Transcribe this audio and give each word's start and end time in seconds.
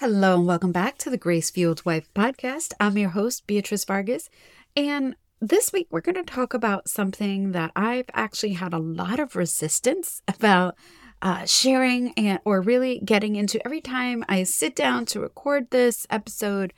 Hello, 0.00 0.36
and 0.36 0.46
welcome 0.46 0.72
back 0.72 0.96
to 0.96 1.10
the 1.10 1.18
Grace 1.18 1.50
Fueled 1.50 1.84
Wife 1.84 2.08
podcast. 2.14 2.72
I'm 2.80 2.96
your 2.96 3.10
host, 3.10 3.46
Beatrice 3.46 3.84
Vargas. 3.84 4.30
And 4.74 5.14
this 5.42 5.74
week, 5.74 5.88
we're 5.90 6.00
going 6.00 6.14
to 6.14 6.22
talk 6.22 6.54
about 6.54 6.88
something 6.88 7.52
that 7.52 7.70
I've 7.76 8.06
actually 8.14 8.54
had 8.54 8.72
a 8.72 8.78
lot 8.78 9.20
of 9.20 9.36
resistance 9.36 10.22
about 10.26 10.74
uh, 11.20 11.44
sharing 11.44 12.14
and 12.14 12.38
or 12.46 12.62
really 12.62 13.02
getting 13.04 13.36
into. 13.36 13.62
Every 13.62 13.82
time 13.82 14.24
I 14.26 14.44
sit 14.44 14.74
down 14.74 15.04
to 15.04 15.20
record 15.20 15.68
this 15.68 16.06
episode, 16.08 16.72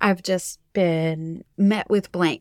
I've 0.00 0.22
just 0.22 0.58
been 0.72 1.44
met 1.58 1.90
with 1.90 2.10
blank. 2.10 2.40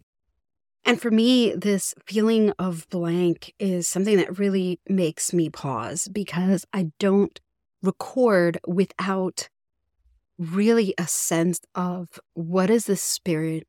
And 0.85 1.01
for 1.01 1.11
me, 1.11 1.53
this 1.55 1.93
feeling 2.05 2.53
of 2.57 2.87
blank 2.89 3.53
is 3.59 3.85
something 3.85 4.15
that 4.15 4.39
really 4.39 4.79
makes 4.87 5.33
me 5.33 5.49
pause 5.49 6.07
because 6.07 6.65
I 6.71 6.91
don't 6.99 7.37
record 7.83 8.61
without 8.65 9.49
really 10.41 10.93
a 10.97 11.07
sense 11.07 11.61
of 11.75 12.19
what 12.33 12.69
is 12.69 12.85
the 12.85 12.95
spirit 12.95 13.67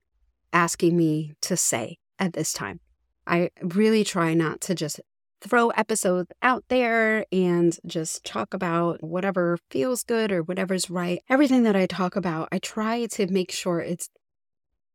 asking 0.52 0.96
me 0.96 1.34
to 1.42 1.56
say 1.56 1.98
at 2.19 2.33
this 2.33 2.52
time. 2.52 2.80
I 3.27 3.51
really 3.60 4.05
try 4.05 4.34
not 4.34 4.60
to 4.62 4.74
just 4.74 5.01
throw 5.43 5.70
episodes 5.70 6.30
out 6.41 6.65
there 6.69 7.27
and 7.30 7.77
just 7.84 8.24
talk 8.24 8.55
about 8.55 9.02
whatever 9.02 9.59
feels 9.70 10.02
good 10.02 10.32
or 10.32 10.43
whatever's 10.43 10.88
right. 10.88 11.20
Everything 11.29 11.65
that 11.65 11.77
I 11.77 11.87
talk 11.87 12.16
about, 12.16 12.48
I 12.52 12.59
try 12.59 13.07
to 13.07 13.27
make 13.27 13.51
sure 13.51 13.80
it's 13.80 14.09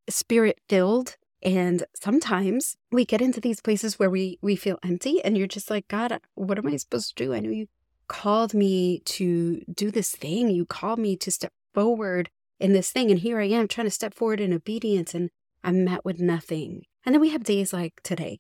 spirit 0.10 0.60
filled. 0.68 1.18
And 1.44 1.84
sometimes 1.94 2.76
we 2.92 3.06
get 3.06 3.22
into 3.22 3.40
these 3.40 3.62
places 3.62 4.00
where 4.00 4.10
we 4.10 4.40
we 4.42 4.56
feel 4.56 4.80
empty 4.84 5.24
and 5.24 5.38
you're 5.38 5.48
just 5.48 5.70
like, 5.70 5.88
God, 5.88 6.20
what 6.34 6.58
am 6.58 6.68
I 6.68 6.78
supposed 6.78 7.16
to 7.16 7.24
do? 7.24 7.34
I 7.34 7.40
know 7.40 7.52
you 7.52 7.68
called 8.08 8.54
me 8.54 9.02
to 9.06 9.62
do 9.72 9.92
this 9.92 10.12
thing. 10.12 10.50
You 10.50 10.66
called 10.66 10.98
me 10.98 11.16
to 11.18 11.32
step 11.32 11.52
forward 11.78 12.32
in 12.60 12.74
this 12.74 12.92
thing. 12.92 13.12
And 13.12 13.20
here 13.20 13.40
I 13.40 13.46
am 13.50 13.68
trying 13.68 13.86
to 13.86 13.92
step 13.92 14.16
forward 14.16 14.42
in 14.42 14.52
obedience 14.52 15.14
and 15.14 15.30
I'm 15.64 15.84
met 15.84 16.04
with 16.04 16.20
nothing. 16.20 16.82
And 17.06 17.14
then 17.14 17.22
we 17.22 17.30
have 17.30 17.44
days 17.44 17.72
like 17.72 18.02
today. 18.04 18.40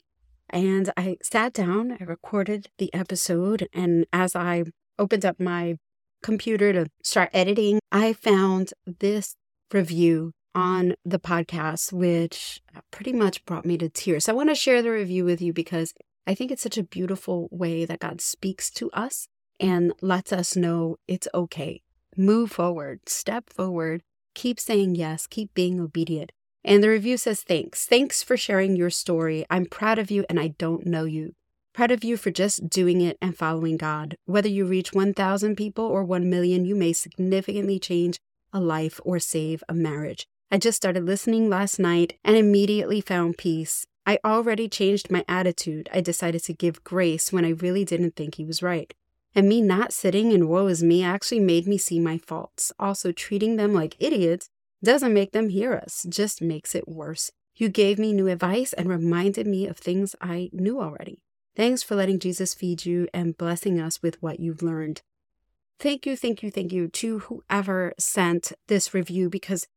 And 0.50 0.92
I 0.98 1.18
sat 1.22 1.54
down, 1.54 1.98
I 2.00 2.04
recorded 2.04 2.70
the 2.80 2.92
episode, 2.94 3.68
and 3.74 4.06
as 4.12 4.36
I 4.36 4.64
opened 4.98 5.26
up 5.26 5.40
my 5.40 5.76
computer 6.24 6.74
to 6.74 6.88
start 7.04 7.30
editing, 7.32 7.80
I 7.92 8.14
found 8.14 8.74
this 8.86 9.36
review 9.72 10.32
on 10.56 10.96
the 11.06 11.20
podcast, 11.20 11.94
which 11.94 12.62
pretty 12.90 13.14
much 13.14 13.46
brought 13.46 13.66
me 13.66 13.78
to 13.78 13.90
tears. 13.90 14.26
So 14.26 14.32
I 14.32 14.36
want 14.36 14.50
to 14.50 14.56
share 14.56 14.82
the 14.82 14.90
review 14.90 15.26
with 15.26 15.42
you 15.42 15.54
because 15.54 15.94
I 16.26 16.34
think 16.34 16.50
it's 16.50 16.64
such 16.64 16.78
a 16.78 16.84
beautiful 16.84 17.50
way 17.52 17.86
that 17.86 18.00
God 18.00 18.20
speaks 18.20 18.72
to 18.72 18.90
us 18.94 19.28
and 19.60 19.94
lets 20.02 20.34
us 20.34 20.56
know 20.56 20.96
it's 21.08 21.28
okay 21.36 21.82
move 22.18 22.52
forward, 22.52 23.08
step 23.08 23.50
forward, 23.50 24.04
keep 24.34 24.60
saying 24.60 24.96
yes, 24.96 25.28
keep 25.28 25.54
being 25.54 25.80
obedient. 25.80 26.32
And 26.64 26.84
the 26.84 26.90
review 26.90 27.18
says, 27.18 27.42
Thanks. 27.42 27.86
Thanks 27.86 28.22
for 28.22 28.36
sharing 28.36 28.76
your 28.76 28.90
story. 28.90 29.46
I'm 29.50 29.66
proud 29.66 30.00
of 30.00 30.12
you 30.12 30.26
and 30.30 30.40
I 30.40 30.50
don't 30.50 30.86
know 30.86 31.06
you. 31.06 31.34
Proud 31.74 31.92
of 31.92 32.04
you 32.04 32.18
for 32.18 32.32
just 32.32 32.70
doing 32.70 33.02
it 33.02 33.18
and 33.22 33.38
following 33.38 33.78
God. 33.78 34.18
Whether 34.26 34.50
you 34.50 34.66
reach 34.66 34.94
1,000 34.94 35.56
people 35.56 35.86
or 35.86 36.04
1 36.04 36.30
million, 36.30 36.66
you 36.66 36.76
may 36.76 36.92
significantly 36.92 37.80
change 37.80 38.20
a 38.52 38.60
life 38.60 39.00
or 39.06 39.20
save 39.20 39.64
a 39.70 39.74
marriage. 39.74 40.28
I 40.52 40.58
just 40.58 40.78
started 40.78 41.06
listening 41.06 41.50
last 41.50 41.78
night 41.78 42.18
and 42.24 42.36
immediately 42.36 43.02
found 43.02 43.38
peace. 43.38 43.86
I 44.06 44.20
already 44.26 44.70
changed 44.70 45.12
my 45.12 45.24
attitude. 45.28 45.90
I 45.94 46.02
decided 46.02 46.44
to 46.46 46.54
give 46.54 46.84
grace 46.84 47.32
when 47.32 47.46
I 47.46 47.50
really 47.50 47.86
didn't 47.86 48.16
think 48.16 48.36
he 48.36 48.46
was 48.46 48.64
right. 48.64 48.94
And 49.38 49.48
me 49.48 49.62
not 49.62 49.94
sitting 49.94 50.32
in 50.32 50.48
woe 50.48 50.66
is 50.66 50.82
me 50.82 51.04
actually 51.04 51.40
made 51.42 51.68
me 51.68 51.78
see 51.78 52.00
my 52.00 52.18
faults. 52.18 52.72
Also, 52.80 53.12
treating 53.12 53.56
them 53.56 53.72
like 53.72 53.96
idiots 54.00 54.50
doesn't 54.84 55.14
make 55.14 55.32
them 55.32 55.50
hear 55.50 55.76
us, 55.76 56.08
just 56.10 56.42
makes 56.42 56.74
it 56.74 56.88
worse. 56.88 57.30
You 57.56 57.70
gave 57.70 58.00
me 58.00 58.14
new 58.14 58.28
advice 58.28 58.74
and 58.74 58.90
reminded 58.90 59.46
me 59.46 59.68
of 59.68 59.78
things 59.78 60.16
I 60.20 60.50
knew 60.54 60.82
already. 60.82 61.22
Thanks 61.56 61.84
for 61.84 61.94
letting 61.94 62.18
Jesus 62.18 62.56
feed 62.56 62.88
you 62.88 63.08
and 63.14 63.38
blessing 63.38 63.80
us 63.80 64.02
with 64.02 64.20
what 64.24 64.40
you've 64.40 64.64
learned. 64.64 65.04
Thank 65.80 66.08
you, 66.08 66.18
thank 66.18 66.42
you, 66.42 66.50
thank 66.50 66.74
you 66.74 66.88
to 66.88 67.20
whoever 67.20 67.94
sent 68.00 68.54
this 68.66 68.96
review 68.96 69.30
because 69.30 69.68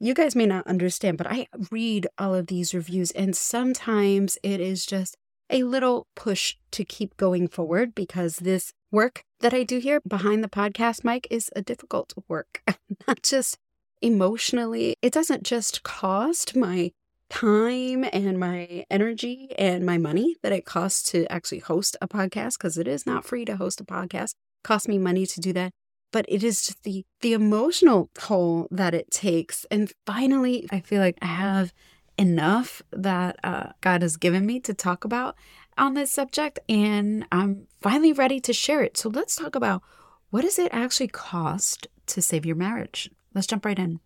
you 0.00 0.14
guys 0.14 0.34
may 0.34 0.46
not 0.46 0.66
understand, 0.66 1.16
but 1.16 1.28
I 1.28 1.46
read 1.70 2.08
all 2.18 2.34
of 2.34 2.48
these 2.48 2.74
reviews 2.74 3.12
and 3.12 3.36
sometimes 3.36 4.36
it 4.42 4.60
is 4.60 4.84
just 4.84 5.16
a 5.48 5.62
little 5.62 6.08
push 6.16 6.56
to 6.72 6.84
keep 6.84 7.16
going 7.16 7.46
forward 7.46 7.94
because 7.94 8.38
this 8.38 8.72
work 8.90 9.24
that 9.40 9.54
I 9.54 9.62
do 9.62 9.78
here 9.78 10.00
behind 10.06 10.42
the 10.42 10.48
podcast 10.48 11.04
mic 11.04 11.26
is 11.30 11.50
a 11.54 11.62
difficult 11.62 12.14
work, 12.28 12.62
not 13.08 13.22
just 13.22 13.58
emotionally. 14.02 14.96
It 15.02 15.12
doesn't 15.12 15.42
just 15.42 15.82
cost 15.82 16.56
my 16.56 16.92
time 17.28 18.04
and 18.12 18.38
my 18.38 18.84
energy 18.90 19.48
and 19.58 19.84
my 19.84 19.98
money 19.98 20.36
that 20.42 20.52
it 20.52 20.64
costs 20.64 21.10
to 21.10 21.30
actually 21.30 21.58
host 21.58 21.96
a 22.00 22.08
podcast 22.08 22.58
because 22.58 22.78
it 22.78 22.86
is 22.86 23.06
not 23.06 23.24
free 23.24 23.44
to 23.44 23.56
host 23.56 23.80
a 23.80 23.84
podcast. 23.84 24.30
It 24.32 24.64
costs 24.64 24.88
me 24.88 24.98
money 24.98 25.26
to 25.26 25.40
do 25.40 25.52
that. 25.54 25.72
But 26.12 26.24
it 26.28 26.44
is 26.44 26.64
just 26.64 26.82
the 26.84 27.04
the 27.20 27.32
emotional 27.32 28.10
toll 28.14 28.68
that 28.70 28.94
it 28.94 29.10
takes. 29.10 29.66
And 29.70 29.92
finally, 30.06 30.66
I 30.70 30.80
feel 30.80 31.00
like 31.00 31.18
I 31.20 31.26
have 31.26 31.72
enough 32.16 32.80
that 32.92 33.36
uh, 33.44 33.72
God 33.80 34.02
has 34.02 34.16
given 34.16 34.46
me 34.46 34.60
to 34.60 34.72
talk 34.72 35.04
about 35.04 35.36
on 35.78 35.94
this 35.94 36.10
subject, 36.10 36.58
and 36.68 37.26
I'm 37.30 37.66
finally 37.80 38.12
ready 38.12 38.40
to 38.40 38.52
share 38.52 38.82
it. 38.82 38.96
So 38.96 39.08
let's 39.08 39.36
talk 39.36 39.54
about 39.54 39.82
what 40.30 40.42
does 40.42 40.58
it 40.58 40.70
actually 40.72 41.08
cost 41.08 41.86
to 42.06 42.22
save 42.22 42.46
your 42.46 42.56
marriage? 42.56 43.10
Let's 43.34 43.46
jump 43.46 43.64
right 43.64 43.78
in. 43.78 44.00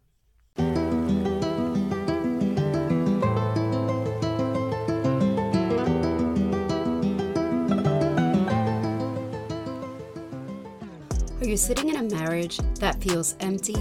Are 11.41 11.47
you 11.47 11.57
sitting 11.57 11.89
in 11.89 11.97
a 11.97 12.03
marriage 12.03 12.59
that 12.81 13.01
feels 13.03 13.35
empty, 13.41 13.75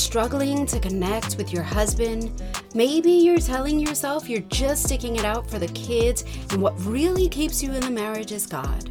struggling 0.00 0.64
to 0.66 0.80
connect 0.80 1.36
with 1.36 1.52
your 1.52 1.62
husband? 1.62 2.42
Maybe 2.74 3.12
you're 3.12 3.38
telling 3.38 3.78
yourself 3.78 4.28
you're 4.28 4.40
just 4.40 4.84
sticking 4.84 5.16
it 5.16 5.24
out 5.24 5.48
for 5.48 5.58
the 5.58 5.68
kids, 5.68 6.24
and 6.50 6.62
what 6.62 6.74
really 6.84 7.28
keeps 7.28 7.62
you 7.62 7.72
in 7.72 7.80
the 7.80 7.90
marriage 7.90 8.32
is 8.32 8.46
God. 8.46 8.90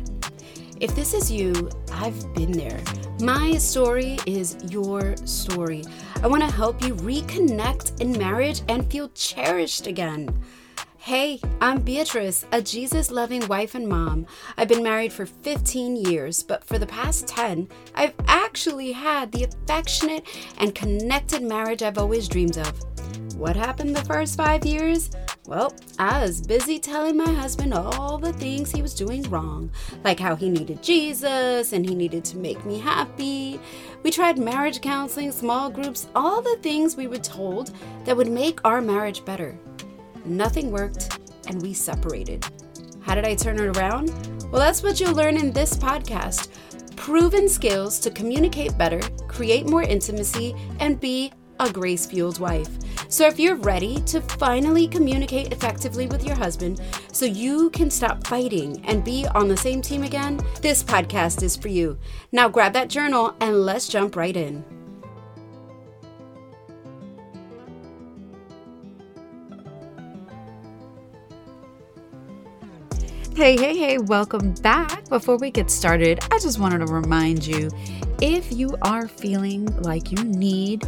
If 0.80 0.96
this 0.96 1.14
is 1.14 1.32
you, 1.32 1.70
I've 1.92 2.34
been 2.34 2.52
there. 2.52 2.82
My 3.22 3.58
story 3.58 4.18
is 4.26 4.56
your 4.70 5.18
story. 5.26 5.84
I 6.24 6.28
want 6.28 6.44
to 6.44 6.52
help 6.52 6.82
you 6.84 6.96
reconnect 6.96 8.00
in 8.00 8.18
marriage 8.18 8.62
and 8.70 8.90
feel 8.90 9.10
cherished 9.10 9.88
again. 9.88 10.30
Hey, 11.02 11.40
I'm 11.62 11.80
Beatrice, 11.80 12.46
a 12.52 12.62
Jesus 12.62 13.10
loving 13.10 13.48
wife 13.48 13.74
and 13.74 13.88
mom. 13.88 14.28
I've 14.58 14.68
been 14.68 14.84
married 14.84 15.14
for 15.14 15.26
15 15.26 15.96
years, 15.96 16.44
but 16.44 16.62
for 16.66 16.78
the 16.78 16.86
past 16.86 17.26
10, 17.26 17.70
I've 17.96 18.14
actually 18.28 18.92
had 18.92 19.32
the 19.32 19.46
affectionate 19.46 20.28
and 20.58 20.76
connected 20.76 21.42
marriage 21.42 21.84
I've 21.84 21.98
always 21.98 22.28
dreamed 22.28 22.58
of. 22.58 22.78
What 23.38 23.56
happened 23.56 23.96
the 23.96 24.04
first 24.04 24.36
five 24.36 24.66
years? 24.66 25.10
Well, 25.46 25.74
I 25.98 26.22
was 26.22 26.42
busy 26.42 26.80
telling 26.80 27.16
my 27.16 27.32
husband 27.32 27.74
all 27.74 28.18
the 28.18 28.34
things 28.34 28.70
he 28.70 28.82
was 28.82 28.94
doing 28.94 29.24
wrong, 29.30 29.72
like 30.04 30.20
how 30.20 30.36
he 30.36 30.50
needed 30.50 30.84
Jesus 30.84 31.72
and 31.72 31.88
he 31.88 31.96
needed 31.96 32.26
to 32.26 32.38
make 32.38 32.64
me 32.66 32.78
happy. 32.78 33.58
We 34.04 34.12
tried 34.12 34.38
marriage 34.38 34.82
counseling, 34.82 35.32
small 35.32 35.70
groups, 35.70 36.08
all 36.14 36.42
the 36.42 36.58
things 36.58 36.98
we 36.98 37.08
were 37.08 37.18
told 37.18 37.72
that 38.04 38.18
would 38.18 38.30
make 38.30 38.60
our 38.66 38.82
marriage 38.82 39.24
better. 39.24 39.58
Nothing 40.30 40.72
worked, 40.72 41.20
and 41.48 41.62
we 41.62 41.74
separated. 41.74 42.46
How 43.02 43.16
did 43.16 43.26
I 43.26 43.36
turn 43.36 43.60
it 43.60 43.76
around? 43.78 44.10
Well, 44.52 44.62
that's 44.62 44.84
what 44.84 45.00
you'll 45.00 45.16
learn 45.16 45.38
in 45.38 45.52
this 45.52 45.74
podcast 45.74 46.50
proven 46.96 47.48
skills 47.48 47.98
to 47.98 48.12
communicate 48.12 48.78
better, 48.78 49.00
create 49.28 49.66
more 49.66 49.82
intimacy, 49.82 50.54
and 50.80 51.00
be 51.00 51.32
a 51.60 51.72
grace 51.72 52.06
fueled 52.06 52.40
wife. 52.40 52.70
So, 53.08 53.26
if 53.26 53.40
you're 53.40 53.56
ready 53.56 54.02
to 54.02 54.22
finally 54.22 54.88
communicate 54.88 55.52
effectively 55.52 56.08
with 56.08 56.24
your 56.24 56.36
husband 56.36 56.82
so 57.12 57.26
you 57.26 57.70
can 57.72 57.90
stop 57.90 58.28
fighting 58.28 58.84
and 58.86 59.04
be 59.04 59.26
on 59.34 59.48
the 59.48 59.58
same 59.58 59.82
team 59.82 60.04
again, 60.04 60.40
this 60.62 60.84
podcast 60.84 61.42
is 61.42 61.56
for 61.56 61.70
you. 61.70 61.98
Now, 62.32 62.50
grab 62.50 62.74
that 62.74 62.90
journal 62.90 63.34
and 63.40 63.66
let's 63.66 63.88
jump 63.88 64.16
right 64.16 64.36
in. 64.36 64.79
Hey, 73.40 73.56
hey, 73.56 73.78
hey, 73.78 73.98
welcome 74.00 74.54
back. 74.56 75.08
Before 75.08 75.38
we 75.38 75.50
get 75.50 75.72
started, 75.72 76.20
I 76.30 76.40
just 76.40 76.60
wanted 76.60 76.80
to 76.80 76.88
remind 76.88 77.48
you 77.48 77.70
if 78.22 78.52
you 78.52 78.76
are 78.82 79.08
feeling 79.08 79.66
like 79.78 80.12
you 80.12 80.22
need 80.26 80.86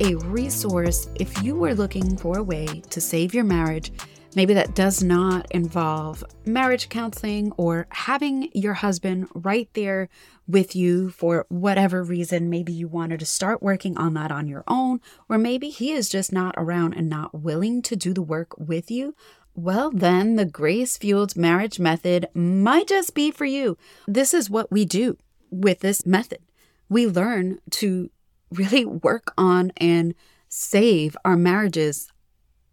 a 0.00 0.16
resource 0.16 1.06
if 1.14 1.40
you 1.44 1.54
were 1.54 1.72
looking 1.72 2.16
for 2.16 2.38
a 2.38 2.42
way 2.42 2.66
to 2.90 3.00
save 3.00 3.32
your 3.32 3.44
marriage, 3.44 3.92
Maybe 4.36 4.54
that 4.54 4.74
does 4.74 5.02
not 5.02 5.46
involve 5.52 6.24
marriage 6.44 6.88
counseling 6.88 7.52
or 7.56 7.86
having 7.90 8.50
your 8.52 8.74
husband 8.74 9.28
right 9.32 9.68
there 9.74 10.08
with 10.48 10.74
you 10.74 11.10
for 11.10 11.46
whatever 11.48 12.02
reason. 12.02 12.50
Maybe 12.50 12.72
you 12.72 12.88
wanted 12.88 13.20
to 13.20 13.26
start 13.26 13.62
working 13.62 13.96
on 13.96 14.14
that 14.14 14.32
on 14.32 14.48
your 14.48 14.64
own, 14.66 15.00
or 15.28 15.38
maybe 15.38 15.70
he 15.70 15.92
is 15.92 16.08
just 16.08 16.32
not 16.32 16.54
around 16.56 16.94
and 16.94 17.08
not 17.08 17.42
willing 17.42 17.80
to 17.82 17.94
do 17.94 18.12
the 18.12 18.22
work 18.22 18.58
with 18.58 18.90
you. 18.90 19.14
Well, 19.54 19.90
then 19.90 20.36
the 20.36 20.44
grace 20.44 20.96
fueled 20.96 21.36
marriage 21.36 21.78
method 21.78 22.28
might 22.34 22.88
just 22.88 23.14
be 23.14 23.30
for 23.30 23.44
you. 23.44 23.78
This 24.06 24.34
is 24.34 24.50
what 24.50 24.72
we 24.72 24.84
do 24.84 25.16
with 25.50 25.80
this 25.80 26.04
method. 26.04 26.40
We 26.88 27.06
learn 27.06 27.60
to 27.72 28.10
really 28.50 28.84
work 28.84 29.32
on 29.38 29.72
and 29.76 30.14
save 30.48 31.16
our 31.24 31.36
marriages 31.36 32.08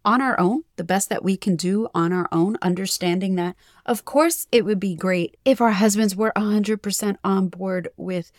on 0.04 0.20
our 0.20 0.38
own, 0.40 0.64
the 0.76 0.84
best 0.84 1.08
that 1.08 1.22
we 1.22 1.36
can 1.36 1.54
do 1.54 1.88
on 1.94 2.12
our 2.12 2.28
own, 2.32 2.56
understanding 2.60 3.36
that, 3.36 3.54
of 3.86 4.04
course, 4.04 4.48
it 4.50 4.64
would 4.64 4.80
be 4.80 4.96
great 4.96 5.36
if 5.44 5.60
our 5.60 5.70
husbands 5.70 6.16
were 6.16 6.32
100% 6.36 7.16
on 7.22 7.48
board 7.48 7.88
with 7.96 8.32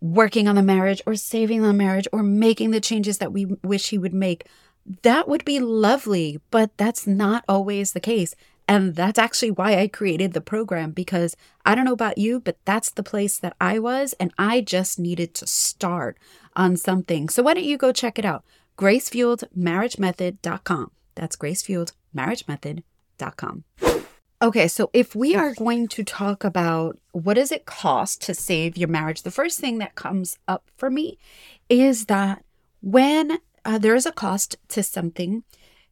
working 0.00 0.48
on 0.48 0.56
the 0.56 0.62
marriage 0.62 1.02
or 1.06 1.14
saving 1.14 1.62
the 1.62 1.72
marriage 1.72 2.08
or 2.12 2.22
making 2.22 2.70
the 2.70 2.80
changes 2.80 3.18
that 3.18 3.32
we 3.32 3.44
wish 3.62 3.90
he 3.90 3.98
would 3.98 4.14
make. 4.14 4.46
That 5.02 5.28
would 5.28 5.44
be 5.44 5.60
lovely, 5.60 6.40
but 6.50 6.76
that's 6.76 7.06
not 7.06 7.44
always 7.48 7.92
the 7.92 8.00
case. 8.00 8.34
And 8.68 8.94
that's 8.94 9.18
actually 9.18 9.50
why 9.50 9.78
I 9.78 9.88
created 9.88 10.32
the 10.32 10.40
program 10.40 10.92
because 10.92 11.36
I 11.66 11.74
don't 11.74 11.84
know 11.84 11.92
about 11.92 12.18
you, 12.18 12.40
but 12.40 12.58
that's 12.64 12.90
the 12.90 13.02
place 13.02 13.38
that 13.38 13.56
I 13.60 13.78
was. 13.78 14.12
And 14.14 14.32
I 14.38 14.60
just 14.60 14.98
needed 14.98 15.34
to 15.34 15.46
start 15.46 16.18
on 16.54 16.76
something. 16.76 17.28
So 17.28 17.42
why 17.42 17.54
don't 17.54 17.64
you 17.64 17.76
go 17.76 17.92
check 17.92 18.18
it 18.18 18.24
out? 18.24 18.44
GraceFueledMarriageMethod.com. 18.78 20.90
That's 21.14 21.36
gracefueledmarriagemethod.com. 21.36 23.64
Okay, 24.40 24.66
so 24.66 24.90
if 24.92 25.14
we 25.14 25.36
are 25.36 25.54
going 25.54 25.86
to 25.88 26.02
talk 26.02 26.42
about 26.42 26.98
what 27.12 27.34
does 27.34 27.52
it 27.52 27.64
cost 27.64 28.20
to 28.22 28.34
save 28.34 28.76
your 28.76 28.88
marriage, 28.88 29.22
the 29.22 29.30
first 29.30 29.60
thing 29.60 29.78
that 29.78 29.94
comes 29.94 30.36
up 30.48 30.68
for 30.76 30.90
me 30.90 31.16
is 31.68 32.06
that 32.06 32.44
when 32.80 33.38
uh, 33.64 33.78
there 33.78 33.94
is 33.94 34.06
a 34.06 34.12
cost 34.12 34.56
to 34.68 34.82
something, 34.82 35.44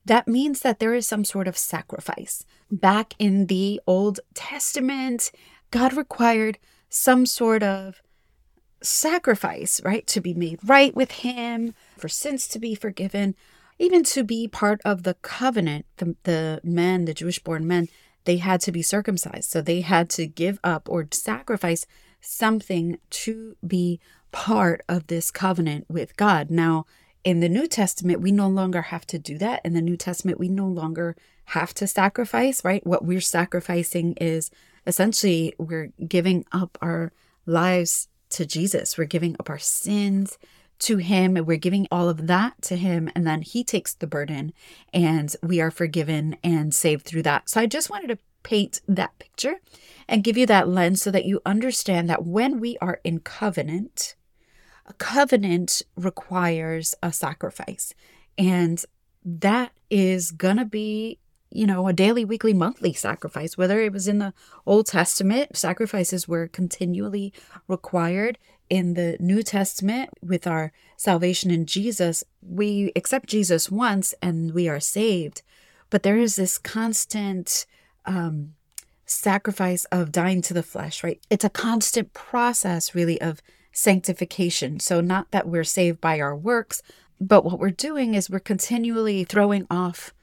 that 0.05 0.29
means 0.29 0.61
that 0.61 0.79
there 0.79 0.95
is 0.95 1.07
some 1.07 1.25
sort 1.25 1.47
of 1.47 1.59
sacrifice. 1.59 2.45
Back 2.71 3.15
in 3.19 3.47
the 3.47 3.81
Old 3.87 4.21
Testament, 4.35 5.31
God 5.71 5.93
required 5.93 6.59
some 6.89 7.27
sort 7.27 7.63
of 7.63 8.03
sacrifice, 8.83 9.81
right, 9.85 10.07
to 10.07 10.21
be 10.21 10.35
made 10.35 10.59
right 10.65 10.95
with 10.95 11.11
Him, 11.13 11.75
for 11.99 12.09
sins 12.09 12.49
to 12.49 12.59
be 12.59 12.75
forgiven 12.75 13.35
even 13.81 14.05
to 14.05 14.23
be 14.23 14.47
part 14.47 14.81
of 14.85 15.05
the 15.05 15.15
covenant, 15.15 15.87
the, 15.97 16.15
the 16.25 16.61
men, 16.63 17.07
the 17.07 17.15
Jewish 17.15 17.39
born 17.39 17.67
men, 17.67 17.89
they 18.27 18.37
had 18.37 18.61
to 18.61 18.71
be 18.71 18.83
circumcised. 18.83 19.49
So 19.51 19.63
they 19.63 19.81
had 19.81 20.11
to 20.11 20.27
give 20.27 20.61
up 20.63 20.87
or 20.89 21.09
sacrifice 21.11 21.87
something 22.21 22.99
to 23.09 23.57
be 23.67 23.99
part 24.33 24.83
of 24.87 25.07
this 25.07 25.31
covenant 25.31 25.87
with 25.89 26.15
God. 26.19 26.51
Now, 26.51 26.85
in 27.25 27.41
the 27.41 27.49
New 27.49 27.67
Testament, 27.67 28.21
we 28.21 28.33
no 28.33 28.49
longer 28.49 28.83
have 28.83 29.07
to 29.09 29.19
do 29.19 29.39
that. 29.39 29.61
In 29.65 29.75
the 29.75 29.83
New 29.83 29.97
Testament, 29.97 30.39
we 30.39 30.49
no 30.49 30.67
longer 30.67 31.17
have 31.47 31.75
to 31.75 31.87
sacrifice, 31.87 32.65
right? 32.65 32.87
What 32.87 33.05
we're 33.05 33.21
sacrificing 33.21 34.15
is 34.15 34.51
essentially 34.87 35.55
we're 35.59 35.93
giving 36.07 36.45
up 36.53 36.79
our 36.81 37.13
lives 37.47 38.09
to 38.31 38.47
Jesus. 38.47 38.97
We're 38.97 39.05
giving 39.05 39.37
up 39.39 39.51
our 39.51 39.59
sins 39.59 40.39
to 40.81 40.97
him 40.97 41.37
and 41.37 41.47
we're 41.47 41.59
giving 41.59 41.87
all 41.91 42.09
of 42.09 42.27
that 42.27 42.63
to 42.63 42.77
him 42.77 43.11
and 43.15 43.27
then 43.27 43.43
he 43.43 43.63
takes 43.63 43.93
the 43.93 44.07
burden 44.07 44.53
and 44.95 45.37
we 45.43 45.61
are 45.61 45.71
forgiven 45.71 46.37
and 46.43 46.75
saved 46.75 47.05
through 47.05 47.23
that. 47.23 47.51
So 47.51 47.61
I 47.61 47.67
just 47.67 47.91
wanted 47.91 48.09
to 48.09 48.19
paint 48.43 48.81
that 48.89 49.19
picture 49.19 49.57
and 50.09 50.25
give 50.25 50.39
you 50.39 50.47
that 50.47 50.69
lens 50.69 51.03
so 51.03 51.11
that 51.11 51.27
you 51.27 51.43
understand 51.45 52.09
that 52.09 52.25
when 52.25 52.61
we 52.61 52.79
are 52.79 53.01
in 53.05 53.21
covenant, 53.21 54.15
a 54.91 54.95
covenant 54.95 55.83
requires 55.97 56.95
a 57.03 57.13
sacrifice. 57.13 57.95
And 58.37 58.85
that 59.25 59.73
is 59.89 60.33
going 60.33 60.57
to 60.57 60.65
be 60.65 61.19
you 61.53 61.67
know, 61.67 61.89
a 61.89 61.93
daily, 61.93 62.25
weekly, 62.25 62.55
monthly 62.55 62.93
sacrifice. 62.93 63.59
Whether 63.59 63.81
it 63.81 63.93
was 63.93 64.07
in 64.07 64.19
the 64.19 64.33
Old 64.67 64.87
Testament, 64.87 65.57
sacrifices 65.57 66.29
were 66.29 66.47
continually 66.47 67.33
required. 67.67 68.39
In 68.69 68.95
the 68.95 69.17
New 69.19 69.43
Testament, 69.43 70.11
with 70.23 70.47
our 70.47 70.73
salvation 70.97 71.51
in 71.51 71.67
Jesus, 71.67 72.23
we 72.41 72.93
accept 72.95 73.29
Jesus 73.29 73.69
once 73.69 74.15
and 74.23 74.55
we 74.55 74.69
are 74.69 74.79
saved. 74.79 75.43
But 75.91 76.05
there 76.05 76.19
is 76.19 76.37
this 76.37 76.57
constant 76.57 77.67
um, 78.07 78.55
sacrifice 79.07 79.87
of 79.87 80.13
dying 80.13 80.41
to 80.43 80.55
the 80.55 80.63
flesh, 80.63 81.03
right? 81.03 81.21
It's 81.31 81.45
a 81.45 81.51
constant 81.51 82.13
process, 82.13 82.95
really, 82.95 83.21
of 83.21 83.43
sanctification. 83.81 84.81
So, 84.81 85.01
not 85.01 85.31
that 85.31 85.49
we're 85.49 85.65
saved 85.65 86.01
by 86.01 86.21
our 86.21 86.37
works, 86.37 86.83
but 87.21 87.45
what 87.45 87.59
we're 87.59 87.71
doing 87.71 88.15
is 88.15 88.31
we're 88.31 88.41
continually 88.41 89.25
throwing 89.25 89.67
off 89.71 90.15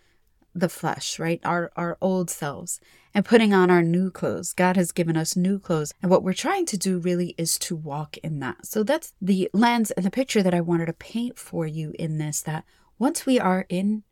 the 0.53 0.69
flesh, 0.69 1.19
right? 1.19 1.39
Our 1.43 1.71
our 1.75 1.97
old 2.01 2.29
selves 2.29 2.79
and 3.13 3.25
putting 3.25 3.53
on 3.53 3.71
our 3.71 3.81
new 3.81 4.11
clothes. 4.11 4.53
God 4.53 4.75
has 4.75 4.91
given 4.91 5.17
us 5.17 5.35
new 5.35 5.57
clothes. 5.59 5.91
And 6.01 6.11
what 6.11 6.23
we're 6.23 6.33
trying 6.33 6.67
to 6.67 6.77
do 6.77 6.99
really 6.99 7.33
is 7.37 7.57
to 7.59 7.75
walk 7.75 8.17
in 8.17 8.39
that. 8.41 8.65
So 8.67 8.83
that's 8.83 9.13
the 9.19 9.49
lens 9.53 9.89
and 9.91 10.05
the 10.05 10.11
picture 10.11 10.43
that 10.43 10.53
I 10.53 10.61
wanted 10.61 10.85
to 10.85 10.93
paint 10.93 11.39
for 11.39 11.65
you 11.65 11.93
in 11.97 12.19
this 12.19 12.41
that 12.41 12.63
once 12.99 13.25
we 13.25 13.39
are 13.39 13.65
in 13.69 14.03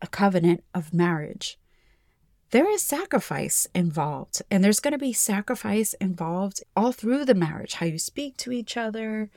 a 0.00 0.06
covenant 0.06 0.62
of 0.72 0.94
marriage, 0.94 1.58
there 2.54 2.70
is 2.70 2.84
sacrifice 2.84 3.66
involved. 3.74 4.40
And 4.48 4.62
there's 4.62 4.78
going 4.78 4.92
to 4.92 4.98
be 4.98 5.12
sacrifice 5.12 5.92
involved 5.94 6.62
all 6.76 6.92
through 6.92 7.24
the 7.24 7.34
marriage, 7.34 7.74
how 7.74 7.86
you 7.86 7.98
speak 7.98 8.36
to 8.36 8.52
each 8.52 8.76
other, 8.76 9.28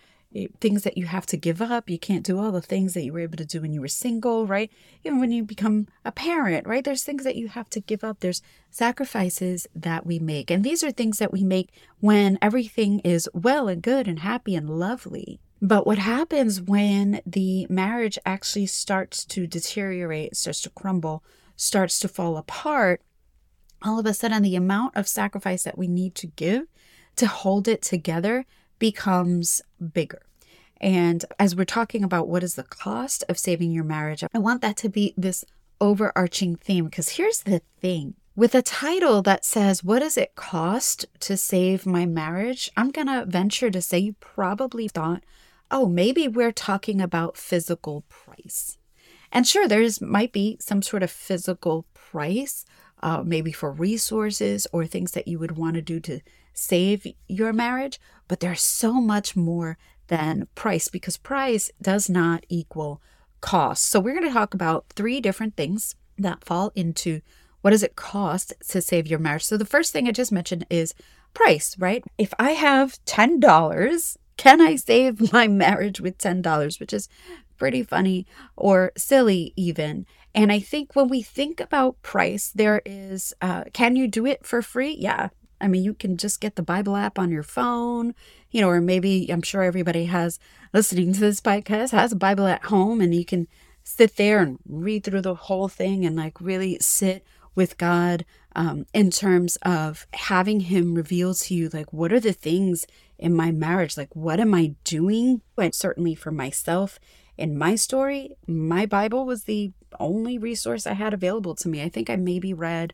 things 0.62 0.84
that 0.84 1.00
you 1.00 1.08
have 1.08 1.25
to 1.28 1.36
give 1.36 1.60
up. 1.60 1.90
You 1.90 1.98
can't 1.98 2.24
do 2.24 2.38
all 2.38 2.52
the 2.52 2.62
things 2.62 2.94
that 2.94 3.02
you 3.04 3.12
were 3.12 3.22
able 3.22 3.38
to 3.38 3.46
do 3.46 3.62
when 3.62 3.74
you 3.74 3.81
were 3.81 3.88
single, 3.88 4.46
right? 4.46 4.72
Even 5.04 5.19
when 5.19 5.31
you 5.31 5.44
become 5.44 5.88
a 6.06 6.12
parent, 6.12 6.68
right? 6.68 6.84
There's 6.84 7.04
things 7.04 7.24
that 7.24 7.36
you 7.36 7.48
have 7.48 7.72
to 7.72 7.80
give 7.80 8.04
up. 8.04 8.19
There's 8.19 8.44
sacrifices 8.69 9.66
that 9.74 10.06
we 10.06 10.19
make. 10.19 10.52
And 10.52 10.64
these 10.64 10.84
are 10.84 10.92
things 10.92 11.18
that 11.18 11.34
we 11.34 11.44
make 11.44 11.72
when 12.00 12.38
everything 12.40 13.00
is 13.00 13.28
well 13.34 13.68
and 13.68 13.81
good 13.81 14.08
and 14.08 14.19
happy 14.19 14.54
and 14.54 14.69
lovely. 14.69 15.40
But 15.60 15.88
what 15.88 15.98
happens 15.98 16.62
when 16.62 17.22
the 17.25 17.66
marriage 17.68 18.19
actually 18.28 18.68
starts 18.68 19.25
to 19.25 19.48
deteriorate, 19.48 20.38
starts 20.38 20.62
to 20.62 20.69
crumble, 20.69 21.24
starts 21.57 22.00
to 22.00 22.07
fall 22.07 22.38
apart, 22.38 23.01
all 23.81 24.00
of 24.00 24.06
a 24.06 24.13
sudden 24.13 24.44
the 24.44 24.56
amount 24.56 24.95
of 24.95 25.07
sacrifice 25.07 25.63
that 25.63 25.77
we 25.77 25.88
need 25.88 26.15
to 26.15 26.27
give 26.27 26.68
to 27.18 27.27
hold 27.27 27.68
it 27.68 27.81
together 27.81 28.45
becomes 28.80 29.62
bigger. 29.94 30.21
And 30.80 31.25
as 31.39 31.56
we're 31.56 31.65
talking 31.65 32.04
about 32.04 32.27
what 32.27 32.44
is 32.44 32.56
the 32.56 32.63
cost 32.63 33.24
of 33.27 33.38
saving 33.38 33.71
your 33.71 33.83
marriage, 33.83 34.23
I 34.33 34.37
want 34.37 34.61
that 34.61 34.78
to 34.78 34.90
be 34.90 35.14
this 35.18 35.44
overarching 35.81 36.56
theme 36.56 36.85
because 36.85 37.09
here's 37.09 37.42
the 37.42 37.61
thing 37.81 38.16
with 38.37 38.54
a 38.54 38.61
title 38.61 39.23
that 39.23 39.44
says, 39.44 39.83
What 39.83 39.99
does 39.99 40.16
it 40.16 40.35
cost 40.35 41.07
to 41.21 41.35
save 41.35 41.87
my 41.87 42.06
marriage? 42.06 42.71
I'm 42.78 42.92
going 42.92 43.07
to 43.07 43.26
venture 43.26 43.71
to 43.71 43.81
say 43.81 43.97
you 43.97 44.14
probably 44.19 44.87
thought, 44.87 45.23
Oh, 45.71 45.87
maybe 45.87 46.28
we're 46.28 46.52
talking 46.52 47.02
about 47.02 47.35
physical 47.35 48.04
price. 48.07 48.78
And 49.31 49.48
sure, 49.48 49.68
there's 49.68 50.02
might 50.02 50.31
be 50.31 50.57
some 50.60 50.81
sort 50.81 51.04
of 51.04 51.12
physical 51.12 51.86
price, 51.94 52.66
uh, 53.04 53.24
maybe 53.26 53.52
for 53.52 53.72
resources 53.72 54.68
or 54.72 54.86
things 54.86 55.12
that 55.12 55.28
you 55.28 55.40
would 55.40 55.57
want 55.57 55.76
to 55.76 55.81
do 55.81 56.00
to 56.02 56.19
save 56.54 57.06
your 57.28 57.54
marriage, 57.54 58.00
but 58.28 58.40
there's 58.40 58.62
so 58.62 58.94
much 58.94 59.36
more 59.36 59.78
than 60.07 60.48
price 60.56 60.88
because 60.88 61.18
price 61.18 61.69
does 61.81 62.10
not 62.10 62.46
equal 62.50 63.02
cost. 63.42 63.84
So 63.86 64.00
we're 64.00 64.16
going 64.16 64.28
to 64.28 64.34
talk 64.34 64.54
about 64.54 64.86
three 64.90 65.22
different 65.22 65.56
things 65.56 65.96
that 66.18 66.44
fall 66.44 66.72
into 66.76 67.22
what 67.62 67.72
does 67.72 67.84
it 67.84 67.96
cost 67.96 68.54
to 68.69 68.81
save 68.81 69.07
your 69.07 69.19
marriage. 69.19 69.44
So 69.44 69.57
the 69.57 69.66
first 69.66 69.94
thing 69.94 70.07
I 70.07 70.12
just 70.12 70.31
mentioned 70.31 70.66
is 70.69 70.94
price, 71.34 71.78
right? 71.78 72.04
If 72.18 72.34
I 72.40 72.52
have 72.52 73.04
$10, 73.06 74.18
can 74.38 74.62
I 74.62 74.76
save 74.76 75.31
my 75.34 75.48
marriage 75.48 76.00
with 76.00 76.18
$10, 76.18 76.80
which 76.80 76.94
is 76.94 77.10
pretty 77.57 77.83
funny 77.83 78.26
or 78.56 78.92
silly 78.97 79.54
even. 79.56 80.06
And 80.33 80.52
I 80.52 80.59
think 80.59 80.95
when 80.95 81.07
we 81.07 81.21
think 81.21 81.59
about 81.59 82.02
price, 82.02 82.52
there 82.54 82.81
is, 82.85 83.33
uh, 83.42 83.66
can 83.73 83.95
you 83.95 84.07
do 84.07 84.26
it 84.26 84.45
for 84.45 84.61
free? 84.61 84.95
Yeah, 84.99 85.30
I 85.59 85.68
mean, 85.68 85.83
you 85.83 85.94
can 85.94 86.18
just 86.18 86.40
get 86.40 86.56
the 86.56 86.61
Bible 86.61 86.95
app 86.95 87.18
on 87.18 87.31
your 87.31 87.44
phone, 87.44 88.14
you 88.52 88.61
know, 88.61 88.69
or 88.69 88.81
maybe 88.81 89.28
I'm 89.31 89.42
sure 89.42 89.64
everybody 89.64 90.06
has 90.06 90.40
listening 90.73 91.14
to 91.14 91.19
this 91.19 91.42
podcast 91.42 91.92
has 91.92 92.11
a 92.11 92.18
Bible 92.18 92.47
at 92.47 92.66
home 92.66 93.02
and 93.02 93.16
you 93.16 93.26
can 93.26 93.47
sit 93.83 94.18
there 94.18 94.40
and 94.40 94.59
read 94.68 95.04
through 95.04 95.21
the 95.21 95.33
whole 95.33 95.68
thing 95.68 96.06
and 96.06 96.16
like 96.16 96.40
really 96.42 96.78
sit 96.80 97.26
with 97.56 97.78
God 97.78 98.26
um, 98.56 98.85
in 98.94 99.09
terms 99.09 99.57
of 99.64 100.06
having 100.14 100.61
Him 100.61 100.94
reveal 100.94 101.33
to 101.33 101.54
you, 101.56 101.69
like, 101.69 101.92
what 101.92 102.14
are 102.14 102.19
the 102.19 102.33
things 102.33 102.85
in 103.18 103.33
my 103.33 103.52
marriage? 103.52 103.97
Like, 103.97 104.16
what 104.16 104.40
am 104.40 104.54
I 104.54 104.76
doing? 104.83 105.42
And 105.57 105.73
certainly 105.73 106.16
for 106.16 106.31
myself 106.31 106.99
in 107.37 107.57
my 107.57 107.75
story, 107.75 108.31
my 108.47 108.85
Bible 108.85 109.25
was 109.25 109.44
the 109.44 109.71
only 109.99 110.37
resource 110.37 110.87
I 110.87 110.94
had 110.94 111.13
available 111.13 111.56
to 111.56 111.69
me. 111.69 111.81
I 111.81 111.89
think 111.89 112.09
I 112.09 112.15
maybe 112.15 112.53
read 112.53 112.94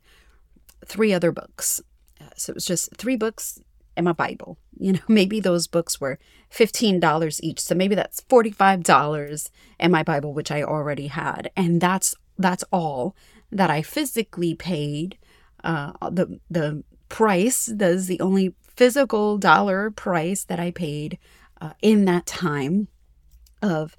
three 0.85 1.13
other 1.13 1.31
books. 1.31 1.81
Uh, 2.19 2.25
so 2.35 2.51
it 2.51 2.55
was 2.55 2.65
just 2.65 2.95
three 2.97 3.15
books 3.15 3.59
and 3.95 4.05
my 4.05 4.12
Bible. 4.12 4.57
You 4.77 4.93
know, 4.93 5.00
maybe 5.07 5.39
those 5.39 5.67
books 5.67 6.00
were 6.01 6.19
$15 6.51 7.39
each. 7.41 7.59
So 7.59 7.75
maybe 7.75 7.95
that's 7.95 8.21
$45 8.21 9.50
and 9.79 9.91
my 9.91 10.03
Bible, 10.03 10.33
which 10.33 10.51
I 10.51 10.63
already 10.63 11.07
had. 11.07 11.51
And 11.55 11.79
that's 11.79 12.15
that's 12.38 12.63
all 12.71 13.15
that 13.51 13.69
I 13.69 13.81
physically 13.81 14.55
paid. 14.55 15.17
Uh, 15.63 15.93
the 16.09 16.39
the 16.50 16.83
price, 17.09 17.67
that's 17.71 18.07
the 18.07 18.19
only 18.19 18.55
physical 18.62 19.38
dollar 19.38 19.91
price 19.91 20.43
that 20.45 20.59
I 20.59 20.71
paid 20.71 21.19
uh, 21.62 21.73
in 21.81 22.05
that 22.05 22.25
time 22.25 22.88
of 23.62 23.95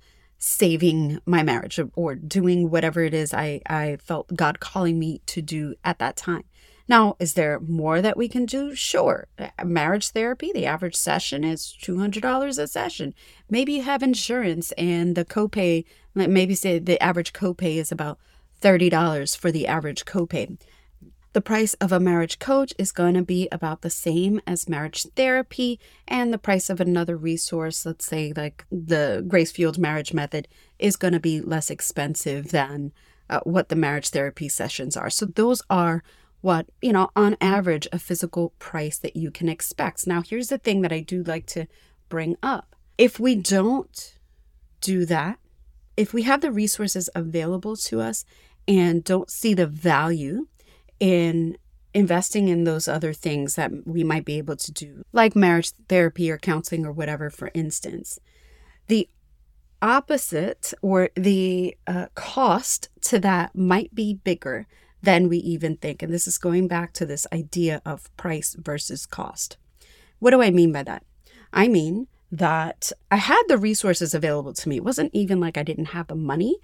saving 0.47 1.19
my 1.25 1.43
marriage 1.43 1.81
or 1.95 2.15
doing 2.15 2.69
whatever 2.69 3.03
it 3.03 3.15
is 3.15 3.33
I, 3.33 3.63
I 3.65 3.97
felt 3.97 4.37
God 4.37 4.61
calling 4.61 4.99
me 4.99 5.23
to 5.25 5.41
do 5.41 5.75
at 5.83 5.99
that 6.01 6.17
time. 6.17 6.45
Now, 6.87 7.17
is 7.19 7.33
there 7.33 7.59
more 7.61 8.03
that 8.03 8.19
we 8.19 8.29
can 8.29 8.45
do? 8.45 8.75
Sure. 8.75 9.27
Marriage 9.65 10.11
therapy, 10.11 10.53
the 10.53 10.67
average 10.67 10.97
session 10.97 11.45
is 11.45 11.75
$200 11.83 12.59
a 12.59 12.67
session. 12.67 13.15
Maybe 13.49 13.73
you 13.73 13.83
have 13.85 14.03
insurance 14.03 14.71
and 14.73 15.17
the 15.17 15.25
copay, 15.25 15.87
maybe 16.15 16.55
say 16.55 16.79
the 16.79 17.03
average 17.03 17.33
copay 17.33 17.77
is 17.77 17.91
about 17.91 18.19
$30 18.61 19.35
for 19.35 19.51
the 19.51 19.67
average 19.67 20.05
copay. 20.05 20.59
The 21.35 21.41
price 21.41 21.75
of 21.75 21.91
a 21.91 21.99
marriage 21.99 22.39
coach 22.39 22.73
is 22.79 22.93
going 22.93 23.15
to 23.15 23.23
be 23.23 23.49
about 23.51 23.83
the 23.83 23.91
same 23.91 24.41
as 24.47 24.69
marriage 24.69 25.03
therapy, 25.17 25.81
and 26.07 26.33
the 26.33 26.39
price 26.39 26.71
of 26.71 26.81
another 26.81 27.17
resource, 27.17 27.85
let's 27.85 28.07
say 28.07 28.33
like 28.37 28.65
the 28.71 29.25
Grace 29.27 29.51
Fueled 29.51 29.77
Marriage 29.77 30.15
Method, 30.15 30.47
is 30.79 30.95
going 30.95 31.13
to 31.13 31.19
be 31.19 31.41
less 31.41 31.71
expensive 31.71 32.53
than 32.53 32.93
uh, 33.29 33.41
what 33.43 33.69
the 33.69 33.75
marriage 33.75 34.11
therapy 34.11 34.49
sessions 34.49 34.97
are. 34.97 35.11
So, 35.11 35.27
those 35.27 35.61
are 35.69 36.05
what, 36.41 36.67
you 36.81 36.93
know, 36.93 37.11
on 37.17 37.37
average, 37.41 37.89
a 37.93 37.99
physical 37.99 38.51
price 38.61 38.97
that 38.99 39.17
you 39.17 39.33
can 39.33 39.49
expect. 39.49 40.07
Now, 40.07 40.23
here's 40.23 40.51
the 40.51 40.59
thing 40.59 40.83
that 40.83 40.93
I 40.93 41.01
do 41.01 41.25
like 41.25 41.47
to 41.47 41.67
bring 42.09 42.37
up 42.45 42.77
if 42.97 43.19
we 43.19 43.35
don't 43.35 44.19
do 44.81 45.05
that, 45.07 45.41
if 45.97 46.15
we 46.15 46.23
have 46.23 46.43
the 46.43 46.53
resources 46.53 47.11
available 47.13 47.75
to 47.75 48.01
us 48.01 48.25
and 48.69 49.03
don't 49.03 49.31
see 49.31 49.53
the 49.53 49.67
value 49.67 50.47
in 51.05 51.59
investing 51.93 52.49
in 52.49 52.65
those 52.65 52.89
other 52.89 53.13
things 53.13 53.57
that 53.57 53.71
we 53.87 54.03
might 54.03 54.25
be 54.25 54.39
able 54.39 54.57
to 54.57 54.73
do, 54.73 55.05
like 55.13 55.37
marriage 55.37 55.73
therapy 55.87 56.31
or 56.31 56.39
counseling 56.39 56.87
or 56.87 56.93
whatever, 56.93 57.29
for 57.29 57.51
instance. 57.53 58.19
The 58.87 59.11
opposite 59.83 60.73
or 60.81 61.11
the 61.15 61.77
uh, 61.87 62.07
cost 62.15 62.89
to 63.03 63.19
that 63.19 63.55
might 63.55 63.95
be 63.95 64.15
bigger 64.15 64.67
than 65.03 65.29
we 65.29 65.37
even 65.37 65.77
think. 65.77 66.03
And 66.03 66.11
this 66.11 66.27
is 66.27 66.39
going 66.39 66.69
back 66.69 66.95
to 66.95 67.05
this 67.05 67.27
idea 67.31 67.83
of 67.85 68.11
price 68.17 68.57
versus 68.59 69.05
cost. 69.05 69.59
What 70.21 70.31
do 70.31 70.41
I 70.41 70.51
mean 70.51 70.73
by 70.73 70.85
that? 70.85 71.05
I 71.53 71.69
mean 71.69 72.07
that 72.33 72.93
I 73.11 73.17
had 73.17 73.43
the 73.49 73.59
resources 73.59 74.15
available 74.15 74.55
to 74.55 74.69
me. 74.71 74.77
It 74.77 74.85
wasn't 74.85 75.11
even 75.13 75.39
like 75.39 75.59
I 75.59 75.65
didn't 75.65 75.93
have 75.97 76.07
the 76.07 76.15
money. 76.15 76.57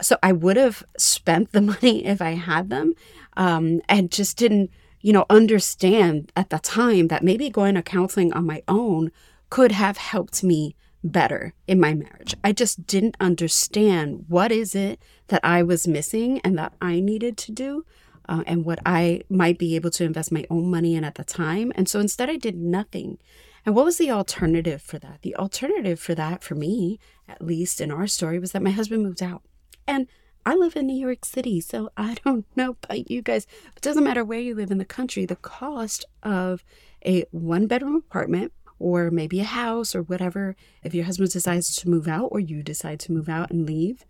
So 0.00 0.16
I 0.22 0.32
would 0.32 0.56
have 0.56 0.82
spent 0.96 1.52
the 1.52 1.60
money 1.72 2.06
if 2.06 2.22
I 2.22 2.30
had 2.30 2.70
them 2.70 2.94
um, 3.36 3.80
and 3.88 4.10
just 4.10 4.36
didn't, 4.36 4.70
you 5.00 5.12
know, 5.12 5.26
understand 5.30 6.32
at 6.36 6.50
the 6.50 6.58
time 6.58 7.08
that 7.08 7.24
maybe 7.24 7.50
going 7.50 7.74
to 7.74 7.82
counseling 7.82 8.32
on 8.32 8.46
my 8.46 8.62
own 8.68 9.10
could 9.50 9.72
have 9.72 9.96
helped 9.96 10.42
me 10.42 10.74
better 11.04 11.52
in 11.66 11.80
my 11.80 11.94
marriage. 11.94 12.34
I 12.44 12.52
just 12.52 12.86
didn't 12.86 13.16
understand 13.20 14.26
what 14.28 14.52
is 14.52 14.74
it 14.74 15.02
that 15.28 15.44
I 15.44 15.62
was 15.62 15.88
missing 15.88 16.40
and 16.40 16.56
that 16.58 16.74
I 16.80 17.00
needed 17.00 17.36
to 17.38 17.52
do. 17.52 17.84
Uh, 18.28 18.44
and 18.46 18.64
what 18.64 18.78
I 18.86 19.22
might 19.28 19.58
be 19.58 19.74
able 19.74 19.90
to 19.90 20.04
invest 20.04 20.30
my 20.30 20.46
own 20.48 20.70
money 20.70 20.94
in 20.94 21.02
at 21.02 21.16
the 21.16 21.24
time. 21.24 21.72
And 21.74 21.88
so 21.88 21.98
instead, 21.98 22.30
I 22.30 22.36
did 22.36 22.56
nothing. 22.56 23.18
And 23.66 23.74
what 23.74 23.84
was 23.84 23.98
the 23.98 24.12
alternative 24.12 24.80
for 24.80 25.00
that? 25.00 25.22
The 25.22 25.34
alternative 25.34 25.98
for 25.98 26.14
that, 26.14 26.42
for 26.42 26.54
me, 26.54 27.00
at 27.28 27.42
least 27.42 27.80
in 27.80 27.90
our 27.90 28.06
story, 28.06 28.38
was 28.38 28.52
that 28.52 28.62
my 28.62 28.70
husband 28.70 29.02
moved 29.02 29.24
out. 29.24 29.42
And 29.88 30.06
I 30.44 30.56
live 30.56 30.74
in 30.74 30.86
New 30.88 30.96
York 30.96 31.24
City, 31.24 31.60
so 31.60 31.90
I 31.96 32.16
don't 32.24 32.44
know 32.56 32.76
about 32.82 33.10
you 33.10 33.22
guys. 33.22 33.46
It 33.76 33.82
doesn't 33.82 34.02
matter 34.02 34.24
where 34.24 34.40
you 34.40 34.54
live 34.54 34.70
in 34.70 34.78
the 34.78 34.84
country, 34.84 35.24
the 35.24 35.36
cost 35.36 36.04
of 36.22 36.64
a 37.04 37.24
one 37.30 37.66
bedroom 37.66 37.96
apartment 37.96 38.52
or 38.78 39.12
maybe 39.12 39.38
a 39.38 39.44
house 39.44 39.94
or 39.94 40.02
whatever, 40.02 40.56
if 40.82 40.92
your 40.94 41.04
husband 41.04 41.30
decides 41.30 41.76
to 41.76 41.88
move 41.88 42.08
out 42.08 42.28
or 42.32 42.40
you 42.40 42.62
decide 42.62 42.98
to 42.98 43.12
move 43.12 43.28
out 43.28 43.50
and 43.50 43.64
leave. 43.64 44.04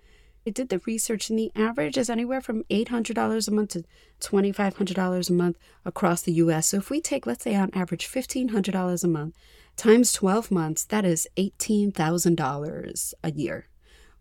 I 0.47 0.51
did 0.51 0.71
the 0.71 0.81
research, 0.87 1.31
and 1.31 1.39
the 1.39 1.53
average 1.55 1.97
is 1.97 2.11
anywhere 2.11 2.41
from 2.41 2.65
$800 2.65 3.47
a 3.47 3.51
month 3.51 3.71
to 3.71 3.85
$2,500 4.21 5.31
a 5.31 5.33
month 5.33 5.59
across 5.85 6.23
the 6.23 6.33
US. 6.33 6.69
So 6.69 6.79
if 6.79 6.91
we 6.91 7.01
take, 7.01 7.27
let's 7.27 7.45
say, 7.45 7.55
on 7.55 7.71
average, 7.75 8.09
$1,500 8.09 9.05
a 9.05 9.09
month 9.09 9.37
times 9.77 10.13
12 10.13 10.51
months, 10.51 10.85
that 10.85 11.05
is 11.05 11.29
$18,000 11.37 13.15
a 13.23 13.31
year 13.33 13.69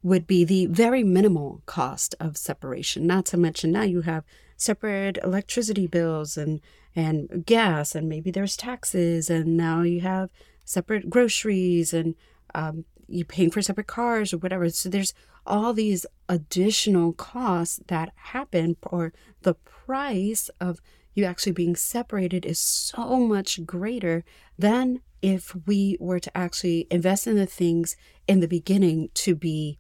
would 0.03 0.25
be 0.25 0.43
the 0.43 0.65
very 0.67 1.03
minimal 1.03 1.61
cost 1.65 2.15
of 2.19 2.37
separation. 2.37 3.05
Not 3.05 3.25
to 3.27 3.37
mention 3.37 3.71
now 3.71 3.83
you 3.83 4.01
have 4.01 4.23
separate 4.57 5.17
electricity 5.23 5.87
bills 5.87 6.37
and 6.37 6.61
and 6.95 7.45
gas, 7.45 7.95
and 7.95 8.09
maybe 8.09 8.31
there's 8.31 8.57
taxes, 8.57 9.29
and 9.29 9.55
now 9.55 9.81
you 9.81 10.01
have 10.01 10.29
separate 10.65 11.09
groceries, 11.09 11.93
and 11.93 12.15
um, 12.53 12.83
you're 13.07 13.25
paying 13.25 13.49
for 13.49 13.61
separate 13.61 13.87
cars 13.87 14.33
or 14.33 14.37
whatever. 14.39 14.69
So 14.69 14.89
there's 14.89 15.13
all 15.45 15.73
these 15.73 16.05
additional 16.27 17.13
costs 17.13 17.79
that 17.87 18.11
happen, 18.15 18.75
or 18.83 19.13
the 19.43 19.53
price 19.53 20.49
of 20.59 20.81
you 21.13 21.25
actually 21.25 21.51
being 21.53 21.75
separated 21.75 22.45
is 22.45 22.59
so 22.59 23.19
much 23.19 23.65
greater 23.65 24.23
than 24.57 25.01
if 25.21 25.55
we 25.65 25.97
were 25.99 26.19
to 26.19 26.37
actually 26.37 26.87
invest 26.89 27.27
in 27.27 27.35
the 27.35 27.45
things 27.45 27.95
in 28.27 28.39
the 28.39 28.47
beginning 28.47 29.09
to 29.13 29.35
be 29.35 29.77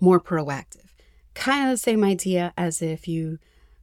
more 0.00 0.20
proactive. 0.20 0.86
Kind 1.34 1.64
of 1.64 1.70
the 1.70 1.76
same 1.76 2.02
idea 2.02 2.52
as 2.56 2.82
if 2.82 3.06
you 3.06 3.38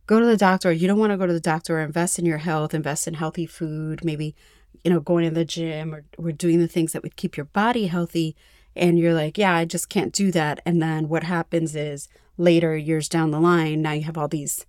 go 0.05 0.19
to 0.19 0.25
the 0.25 0.37
doctor, 0.37 0.71
you 0.71 0.87
don't 0.87 0.99
want 0.99 1.11
to 1.11 1.17
go 1.17 1.27
to 1.27 1.33
the 1.33 1.39
doctor, 1.39 1.79
invest 1.79 2.17
in 2.17 2.25
your 2.25 2.39
health, 2.39 2.73
invest 2.73 3.07
in 3.07 3.13
healthy 3.13 3.45
food, 3.45 4.03
maybe, 4.03 4.35
you 4.83 4.91
know, 4.91 4.99
going 4.99 5.25
to 5.25 5.33
the 5.33 5.45
gym 5.45 5.93
or, 5.93 6.05
or 6.17 6.31
doing 6.31 6.59
the 6.59 6.67
things 6.67 6.93
that 6.93 7.03
would 7.03 7.15
keep 7.15 7.37
your 7.37 7.45
body 7.45 7.87
healthy. 7.87 8.35
And 8.75 8.99
you're 8.99 9.13
like, 9.13 9.37
yeah, 9.37 9.53
I 9.53 9.65
just 9.65 9.89
can't 9.89 10.13
do 10.13 10.31
that. 10.31 10.61
And 10.65 10.81
then 10.81 11.09
what 11.09 11.23
happens 11.23 11.75
is 11.75 12.07
later, 12.37 12.77
years 12.77 13.09
down 13.09 13.31
the 13.31 13.39
line, 13.39 13.81
now 13.81 13.93
you 13.93 14.03
have 14.03 14.17
all 14.17 14.27
these 14.27 14.65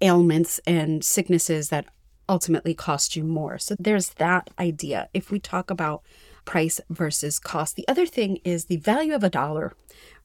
ailments 0.00 0.60
and 0.66 1.02
sicknesses 1.02 1.70
that 1.70 1.86
ultimately 2.28 2.74
cost 2.74 3.16
you 3.16 3.24
more. 3.24 3.58
So 3.58 3.74
there's 3.78 4.10
that 4.10 4.50
idea. 4.58 5.08
If 5.14 5.30
we 5.30 5.38
talk 5.38 5.70
about 5.70 6.02
price 6.48 6.80
versus 6.88 7.38
cost, 7.38 7.76
the 7.76 7.86
other 7.86 8.06
thing 8.06 8.38
is 8.42 8.64
the 8.64 8.78
value 8.78 9.14
of 9.14 9.22
a 9.22 9.30
dollar 9.30 9.74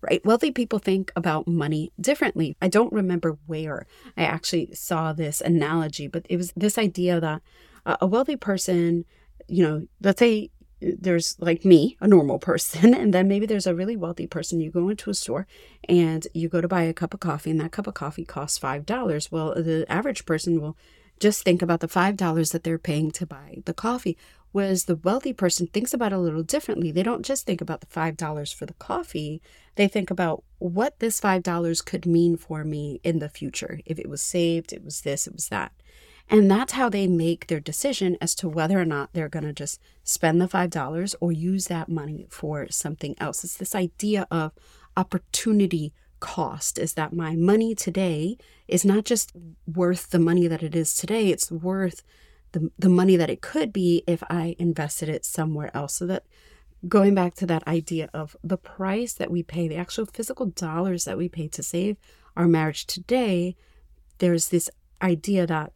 right? 0.03 0.23
Wealthy 0.25 0.51
people 0.51 0.79
think 0.79 1.11
about 1.15 1.47
money 1.47 1.91
differently. 1.99 2.57
I 2.61 2.67
don't 2.67 2.91
remember 2.91 3.37
where 3.47 3.87
I 4.17 4.23
actually 4.23 4.73
saw 4.73 5.13
this 5.13 5.39
analogy, 5.41 6.07
but 6.07 6.25
it 6.29 6.37
was 6.37 6.51
this 6.55 6.77
idea 6.77 7.19
that 7.19 7.41
uh, 7.85 7.97
a 8.01 8.07
wealthy 8.07 8.35
person, 8.35 9.05
you 9.47 9.63
know, 9.63 9.87
let's 10.01 10.19
say 10.19 10.51
there's 10.81 11.37
like 11.39 11.63
me, 11.63 11.97
a 12.01 12.07
normal 12.07 12.37
person, 12.39 12.93
and 13.01 13.13
then 13.13 13.27
maybe 13.27 13.45
there's 13.45 13.67
a 13.67 13.75
really 13.75 13.95
wealthy 13.95 14.27
person. 14.27 14.59
You 14.59 14.69
go 14.69 14.89
into 14.89 15.09
a 15.09 15.13
store 15.13 15.47
and 15.87 16.27
you 16.33 16.49
go 16.49 16.59
to 16.59 16.67
buy 16.67 16.83
a 16.83 16.93
cup 16.93 17.13
of 17.13 17.21
coffee, 17.21 17.51
and 17.51 17.59
that 17.61 17.71
cup 17.71 17.87
of 17.87 17.93
coffee 17.93 18.25
costs 18.25 18.59
$5. 18.59 19.31
Well, 19.31 19.53
the 19.55 19.85
average 19.89 20.25
person 20.25 20.59
will 20.59 20.77
just 21.19 21.43
think 21.43 21.61
about 21.61 21.79
the 21.79 21.87
$5 21.87 22.51
that 22.51 22.63
they're 22.63 22.77
paying 22.77 23.11
to 23.11 23.25
buy 23.25 23.59
the 23.65 23.73
coffee. 23.73 24.17
Whereas 24.53 24.85
the 24.85 24.95
wealthy 24.95 25.33
person 25.33 25.67
thinks 25.67 25.93
about 25.93 26.13
it 26.13 26.15
a 26.15 26.19
little 26.19 26.43
differently. 26.43 26.91
They 26.91 27.03
don't 27.03 27.25
just 27.25 27.45
think 27.45 27.59
about 27.59 27.81
the 27.81 27.87
$5 27.87 28.55
for 28.55 28.65
the 28.65 28.75
coffee, 28.75 29.41
they 29.75 29.87
think 29.87 30.09
about 30.09 30.43
what 30.59 30.99
this 30.99 31.19
$5 31.19 31.85
could 31.85 32.05
mean 32.05 32.37
for 32.37 32.63
me 32.63 33.01
in 33.03 33.19
the 33.19 33.27
future. 33.27 33.79
If 33.85 33.99
it 33.99 34.07
was 34.07 34.21
saved, 34.21 34.71
it 34.71 34.83
was 34.83 35.01
this, 35.01 35.27
it 35.27 35.33
was 35.33 35.49
that. 35.49 35.73
And 36.29 36.49
that's 36.49 36.73
how 36.73 36.87
they 36.87 37.07
make 37.07 37.47
their 37.47 37.59
decision 37.59 38.15
as 38.21 38.33
to 38.35 38.47
whether 38.47 38.79
or 38.79 38.85
not 38.85 39.09
they're 39.11 39.27
going 39.27 39.45
to 39.45 39.53
just 39.53 39.81
spend 40.03 40.39
the 40.39 40.47
$5 40.47 41.15
or 41.19 41.31
use 41.31 41.65
that 41.65 41.89
money 41.89 42.27
for 42.29 42.67
something 42.69 43.15
else. 43.19 43.43
It's 43.43 43.57
this 43.57 43.75
idea 43.75 44.27
of 44.31 44.53
opportunity 44.95 45.93
cost 46.19 46.77
is 46.77 46.93
that 46.93 47.11
my 47.11 47.35
money 47.35 47.75
today 47.75 48.37
is 48.67 48.85
not 48.85 49.03
just 49.03 49.33
worth 49.67 50.11
the 50.11 50.19
money 50.19 50.47
that 50.47 50.63
it 50.63 50.75
is 50.75 50.95
today, 50.95 51.27
it's 51.27 51.51
worth 51.51 52.03
the, 52.53 52.71
the 52.79 52.89
money 52.89 53.15
that 53.17 53.29
it 53.29 53.41
could 53.41 53.73
be 53.73 54.03
if 54.07 54.23
I 54.29 54.55
invested 54.57 55.09
it 55.09 55.25
somewhere 55.25 55.69
else. 55.75 55.95
So 55.95 56.05
that 56.07 56.23
going 56.87 57.13
back 57.13 57.35
to 57.35 57.45
that 57.47 57.67
idea 57.67 58.09
of 58.13 58.35
the 58.43 58.57
price 58.57 59.13
that 59.13 59.31
we 59.31 59.43
pay, 59.43 59.67
the 59.67 59.75
actual 59.75 60.05
physical 60.05 60.47
dollars 60.47 61.05
that 61.05 61.17
we 61.17 61.29
pay 61.29 61.47
to 61.49 61.63
save 61.63 61.97
our 62.35 62.47
marriage 62.47 62.85
today, 62.85 63.55
there's 64.19 64.49
this 64.49 64.69
idea 65.01 65.45
that 65.45 65.73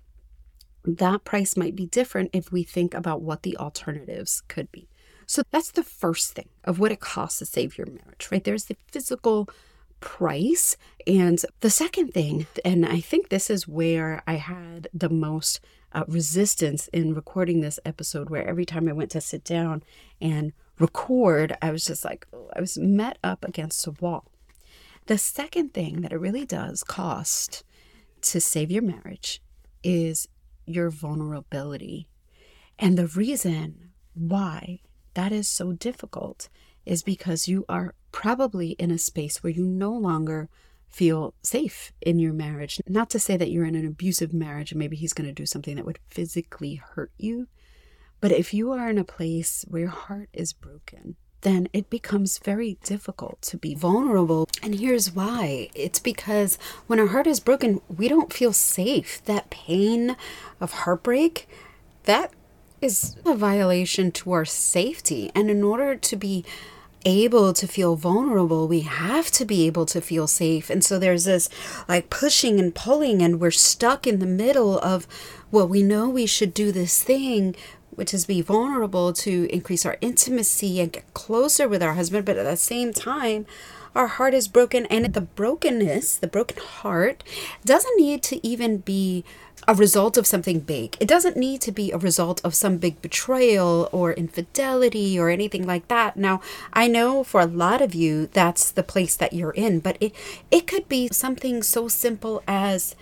that 0.85 1.23
price 1.25 1.57
might 1.57 1.75
be 1.75 1.85
different 1.85 2.29
if 2.33 2.51
we 2.51 2.63
think 2.63 2.93
about 2.93 3.21
what 3.21 3.43
the 3.43 3.57
alternatives 3.57 4.41
could 4.47 4.71
be. 4.71 4.87
So 5.25 5.43
that's 5.51 5.71
the 5.71 5.83
first 5.83 6.33
thing 6.33 6.47
of 6.63 6.79
what 6.79 6.91
it 6.91 7.01
costs 7.01 7.39
to 7.39 7.45
save 7.45 7.77
your 7.77 7.87
marriage, 7.87 8.29
right? 8.31 8.43
There's 8.43 8.65
the 8.65 8.77
physical 8.89 9.49
price. 9.99 10.77
And 11.05 11.39
the 11.61 11.69
second 11.69 12.13
thing, 12.13 12.47
and 12.63 12.85
I 12.85 12.99
think 12.99 13.29
this 13.29 13.49
is 13.49 13.67
where 13.67 14.23
I 14.27 14.35
had 14.35 14.87
the 14.93 15.09
most 15.09 15.59
uh, 15.93 16.03
resistance 16.07 16.87
in 16.89 17.13
recording 17.13 17.61
this 17.61 17.79
episode, 17.85 18.29
where 18.29 18.47
every 18.47 18.65
time 18.65 18.87
I 18.87 18.93
went 18.93 19.11
to 19.11 19.21
sit 19.21 19.43
down 19.43 19.83
and 20.21 20.53
record, 20.79 21.57
I 21.61 21.71
was 21.71 21.85
just 21.85 22.05
like, 22.05 22.27
I 22.55 22.61
was 22.61 22.77
met 22.77 23.17
up 23.23 23.43
against 23.45 23.87
a 23.87 23.91
wall. 23.91 24.25
The 25.07 25.17
second 25.17 25.73
thing 25.73 26.01
that 26.01 26.11
it 26.11 26.19
really 26.19 26.45
does 26.45 26.83
cost 26.83 27.63
to 28.21 28.41
save 28.41 28.69
your 28.69 28.83
marriage 28.83 29.41
is 29.83 30.27
your 30.65 30.89
vulnerability. 30.89 32.09
And 32.77 32.97
the 32.97 33.07
reason 33.07 33.91
why 34.13 34.81
that 35.13 35.31
is 35.31 35.47
so 35.47 35.71
difficult 35.71 36.49
is 36.87 37.03
because 37.03 37.47
you 37.47 37.65
are 37.67 37.93
probably 38.11 38.71
in 38.71 38.91
a 38.91 38.97
space 38.97 39.43
where 39.43 39.51
you 39.51 39.63
no 39.63 39.91
longer 39.91 40.49
feel 40.89 41.33
safe 41.43 41.91
in 42.01 42.17
your 42.17 42.33
marriage. 42.33 42.81
Not 42.87 43.09
to 43.11 43.19
say 43.19 43.37
that 43.37 43.51
you're 43.51 43.65
in 43.65 43.75
an 43.75 43.85
abusive 43.85 44.33
marriage 44.33 44.71
and 44.71 44.79
maybe 44.79 44.95
he's 44.95 45.13
going 45.13 45.27
to 45.27 45.33
do 45.33 45.45
something 45.45 45.75
that 45.75 45.85
would 45.85 45.99
physically 46.09 46.75
hurt 46.75 47.11
you, 47.17 47.47
but 48.19 48.31
if 48.31 48.53
you 48.53 48.71
are 48.71 48.89
in 48.89 48.97
a 48.97 49.03
place 49.03 49.63
where 49.67 49.81
your 49.81 49.91
heart 49.91 50.29
is 50.33 50.53
broken, 50.53 51.15
then 51.41 51.67
it 51.71 51.89
becomes 51.89 52.39
very 52.39 52.77
difficult 52.83 53.41
to 53.43 53.57
be 53.57 53.75
vulnerable. 53.75 54.49
And 54.63 54.75
here's 54.75 55.13
why 55.13 55.69
it's 55.75 55.99
because 55.99 56.57
when 56.87 56.99
our 56.99 57.07
heart 57.07 57.27
is 57.27 57.39
broken, 57.39 57.81
we 57.87 58.07
don't 58.07 58.33
feel 58.33 58.53
safe. 58.53 59.23
That 59.25 59.51
pain 59.51 60.15
of 60.59 60.71
heartbreak, 60.71 61.47
that 62.03 62.33
is 62.81 63.15
a 63.23 63.35
violation 63.35 64.11
to 64.13 64.31
our 64.31 64.45
safety. 64.45 65.31
And 65.35 65.51
in 65.51 65.63
order 65.63 65.95
to 65.95 66.15
be 66.15 66.43
able 67.07 67.53
to 67.53 67.67
feel 67.67 67.95
vulnerable, 67.95 68.67
we 68.67 68.81
have 68.81 69.31
to 69.31 69.45
be 69.45 69.65
able 69.65 69.85
to 69.87 70.01
feel 70.01 70.27
safe. 70.27 70.69
And 70.69 70.83
so 70.83 70.99
there's 70.99 71.23
this 71.23 71.49
like 71.87 72.09
pushing 72.09 72.59
and 72.59 72.75
pulling, 72.75 73.21
and 73.21 73.39
we're 73.39 73.51
stuck 73.51 74.05
in 74.05 74.19
the 74.19 74.25
middle 74.25 74.77
of, 74.79 75.07
well, 75.49 75.67
we 75.67 75.81
know 75.81 76.09
we 76.09 76.25
should 76.25 76.53
do 76.53 76.71
this 76.71 77.01
thing, 77.01 77.55
which 77.91 78.13
is 78.13 78.25
be 78.25 78.41
vulnerable 78.41 79.13
to 79.13 79.47
increase 79.51 79.85
our 79.85 79.97
intimacy 80.01 80.79
and 80.79 80.93
get 80.93 81.13
closer 81.13 81.67
with 81.67 81.81
our 81.81 81.93
husband. 81.93 82.25
But 82.25 82.37
at 82.37 82.43
the 82.43 82.57
same 82.57 82.93
time, 82.93 83.45
our 83.97 84.07
heart 84.07 84.33
is 84.33 84.47
broken. 84.47 84.85
And 84.85 85.13
the 85.13 85.21
brokenness, 85.21 86.17
the 86.17 86.27
broken 86.27 86.57
heart, 86.57 87.23
doesn't 87.65 87.97
need 87.97 88.23
to 88.23 88.45
even 88.47 88.77
be 88.77 89.25
a 89.67 89.73
result 89.73 90.17
of 90.17 90.27
something 90.27 90.59
big. 90.59 90.95
It 90.99 91.07
doesn't 91.07 91.35
need 91.35 91.61
to 91.61 91.71
be 91.71 91.91
a 91.91 91.97
result 91.97 92.39
of 92.43 92.53
some 92.53 92.77
big 92.77 93.01
betrayal 93.01 93.89
or 93.91 94.13
infidelity 94.13 95.19
or 95.19 95.29
anything 95.29 95.65
like 95.65 95.87
that. 95.87 96.15
Now, 96.15 96.41
I 96.71 96.87
know 96.87 97.23
for 97.23 97.41
a 97.41 97.45
lot 97.45 97.81
of 97.81 97.95
you 97.95 98.27
that's 98.27 98.71
the 98.71 98.83
place 98.83 99.15
that 99.15 99.33
you're 99.33 99.51
in, 99.51 99.79
but 99.79 99.97
it 99.99 100.13
it 100.51 100.67
could 100.67 100.87
be 100.87 101.09
something 101.11 101.63
so 101.63 101.87
simple 101.87 102.43
as 102.47 102.95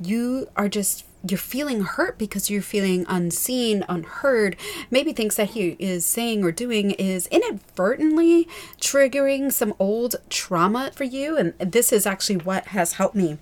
you 0.00 0.48
are 0.56 0.68
just 0.68 1.04
you're 1.30 1.38
feeling 1.38 1.82
hurt 1.82 2.18
because 2.18 2.50
you're 2.50 2.62
feeling 2.62 3.04
unseen, 3.08 3.84
unheard. 3.88 4.56
Maybe 4.90 5.12
things 5.12 5.36
that 5.36 5.50
he 5.50 5.76
is 5.78 6.04
saying 6.04 6.44
or 6.44 6.52
doing 6.52 6.92
is 6.92 7.26
inadvertently 7.28 8.48
triggering 8.80 9.52
some 9.52 9.74
old 9.78 10.16
trauma 10.30 10.90
for 10.94 11.04
you. 11.04 11.36
And 11.36 11.54
this 11.58 11.92
is 11.92 12.06
actually 12.06 12.36
what 12.36 12.68
has 12.68 12.94
helped 12.94 13.14
me 13.16 13.38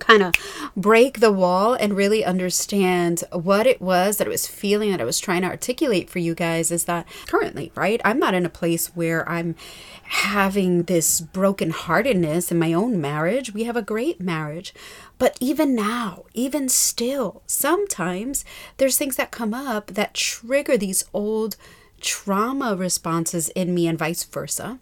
kind 0.00 0.22
of 0.22 0.34
break 0.76 1.20
the 1.20 1.32
wall 1.32 1.74
and 1.74 1.96
really 1.96 2.24
understand 2.24 3.22
what 3.32 3.66
it 3.66 3.80
was 3.80 4.16
that 4.16 4.26
I 4.26 4.30
was 4.30 4.46
feeling 4.46 4.90
that 4.90 5.00
I 5.00 5.04
was 5.04 5.20
trying 5.20 5.42
to 5.42 5.48
articulate 5.48 6.10
for 6.10 6.18
you 6.18 6.34
guys 6.34 6.70
is 6.70 6.84
that 6.84 7.06
currently, 7.26 7.70
right? 7.74 8.00
I'm 8.04 8.18
not 8.18 8.34
in 8.34 8.44
a 8.44 8.50
place 8.50 8.88
where 8.88 9.28
I'm 9.28 9.54
having 10.02 10.84
this 10.84 11.20
brokenheartedness 11.20 12.50
in 12.50 12.58
my 12.58 12.72
own 12.72 13.00
marriage. 13.00 13.54
We 13.54 13.64
have 13.64 13.76
a 13.76 13.82
great 13.82 14.20
marriage. 14.20 14.74
But 15.18 15.36
even 15.38 15.74
now, 15.74 16.24
even 16.34 16.68
still, 16.68 17.42
sometimes 17.46 18.44
there's 18.78 18.98
things 18.98 19.16
that 19.16 19.30
come 19.30 19.54
up 19.54 19.88
that 19.88 20.14
trigger 20.14 20.76
these 20.76 21.04
old 21.12 21.56
trauma 22.00 22.74
responses 22.74 23.50
in 23.50 23.74
me 23.74 23.86
and 23.86 23.98
vice 23.98 24.24
versa. 24.24 24.78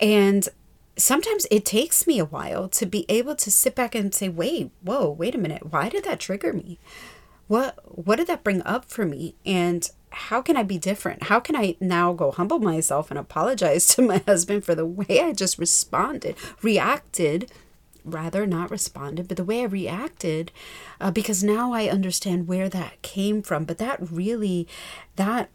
And 0.00 0.48
sometimes 0.98 1.46
it 1.50 1.64
takes 1.64 2.06
me 2.06 2.18
a 2.18 2.24
while 2.24 2.68
to 2.68 2.86
be 2.86 3.06
able 3.08 3.34
to 3.36 3.50
sit 3.50 3.74
back 3.74 3.94
and 3.94 4.14
say, 4.14 4.28
wait, 4.28 4.70
whoa, 4.82 5.10
wait 5.10 5.34
a 5.34 5.38
minute. 5.38 5.72
Why 5.72 5.88
did 5.88 6.04
that 6.04 6.20
trigger 6.20 6.52
me? 6.52 6.78
What 7.46 7.78
what 7.86 8.16
did 8.16 8.26
that 8.26 8.44
bring 8.44 8.62
up 8.62 8.84
for 8.84 9.06
me? 9.06 9.34
And 9.46 9.88
how 10.10 10.42
can 10.42 10.56
I 10.56 10.62
be 10.62 10.78
different? 10.78 11.24
How 11.24 11.40
can 11.40 11.56
I 11.56 11.76
now 11.80 12.12
go 12.12 12.30
humble 12.30 12.58
myself 12.58 13.10
and 13.10 13.18
apologize 13.18 13.86
to 13.94 14.02
my 14.02 14.22
husband 14.26 14.64
for 14.64 14.74
the 14.74 14.86
way 14.86 15.20
I 15.22 15.32
just 15.32 15.58
responded, 15.58 16.36
reacted, 16.62 17.50
rather 18.04 18.46
not 18.46 18.70
responded, 18.70 19.28
but 19.28 19.36
the 19.36 19.44
way 19.44 19.60
I 19.62 19.66
reacted, 19.66 20.52
uh, 21.00 21.10
because 21.10 21.42
now 21.44 21.72
I 21.72 21.88
understand 21.88 22.48
where 22.48 22.68
that 22.68 23.00
came 23.02 23.42
from. 23.42 23.64
But 23.64 23.78
that 23.78 23.98
really, 24.10 24.66
that 25.16 25.50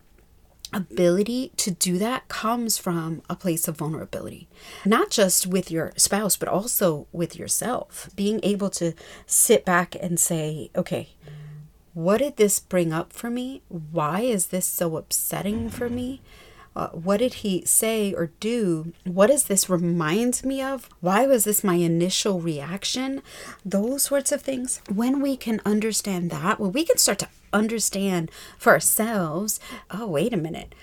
ability 0.74 1.52
to 1.58 1.72
do 1.72 1.98
that 1.98 2.28
comes 2.28 2.78
from 2.78 3.22
a 3.30 3.36
place 3.36 3.68
of 3.68 3.78
vulnerability, 3.78 4.48
not 4.86 5.10
just 5.10 5.48
with 5.48 5.72
your 5.72 5.94
spouse, 5.98 6.36
but 6.36 6.50
also 6.50 7.08
with 7.12 7.38
yourself. 7.38 8.10
Being 8.16 8.40
able 8.44 8.70
to 8.72 8.94
sit 9.26 9.66
back 9.66 9.96
and 10.02 10.20
say, 10.20 10.70
okay, 10.76 11.10
what 11.94 12.18
did 12.18 12.38
this 12.38 12.60
bring 12.60 12.92
up 12.92 13.14
for 13.14 13.30
me? 13.30 13.62
Why 13.68 14.22
is 14.22 14.48
this 14.48 14.66
so 14.66 14.98
upsetting 14.98 15.70
for 15.70 15.90
me? 15.90 16.22
Uh, 16.76 16.88
what 16.88 17.18
did 17.18 17.36
he 17.36 17.64
say 17.66 18.14
or 18.14 18.32
do? 18.40 18.94
What 19.04 19.28
does 19.28 19.44
this 19.44 19.70
remind 19.70 20.44
me 20.44 20.62
of? 20.62 20.90
Why 21.02 21.28
was 21.28 21.44
this 21.44 21.64
my 21.64 21.76
initial 21.76 22.42
reaction? 22.42 23.22
Those 23.64 24.04
sorts 24.04 24.32
of 24.32 24.42
things. 24.42 24.82
When 24.92 25.22
we 25.22 25.38
can 25.38 25.62
understand 25.66 26.32
that, 26.32 26.60
well, 26.60 26.72
we 26.72 26.84
can 26.84 26.98
start 26.98 27.20
to 27.20 27.30
understand 27.54 28.32
for 28.58 28.74
ourselves 28.74 29.60
oh, 29.92 30.08
wait 30.08 30.34
a 30.34 30.38
minute. 30.38 30.74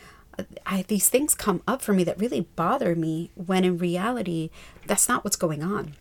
I, 0.65 0.85
these 0.89 1.09
things 1.09 1.35
come 1.35 1.63
up 1.67 1.83
for 1.83 1.93
me 1.93 2.05
that 2.05 2.19
really 2.19 2.43
bother 2.57 2.95
me 2.95 3.31
when 3.35 3.65
in 3.65 3.79
reality, 3.79 4.51
that's 4.87 5.09
not 5.09 5.23
what's 5.25 5.37
going 5.37 5.63
on. 5.63 5.95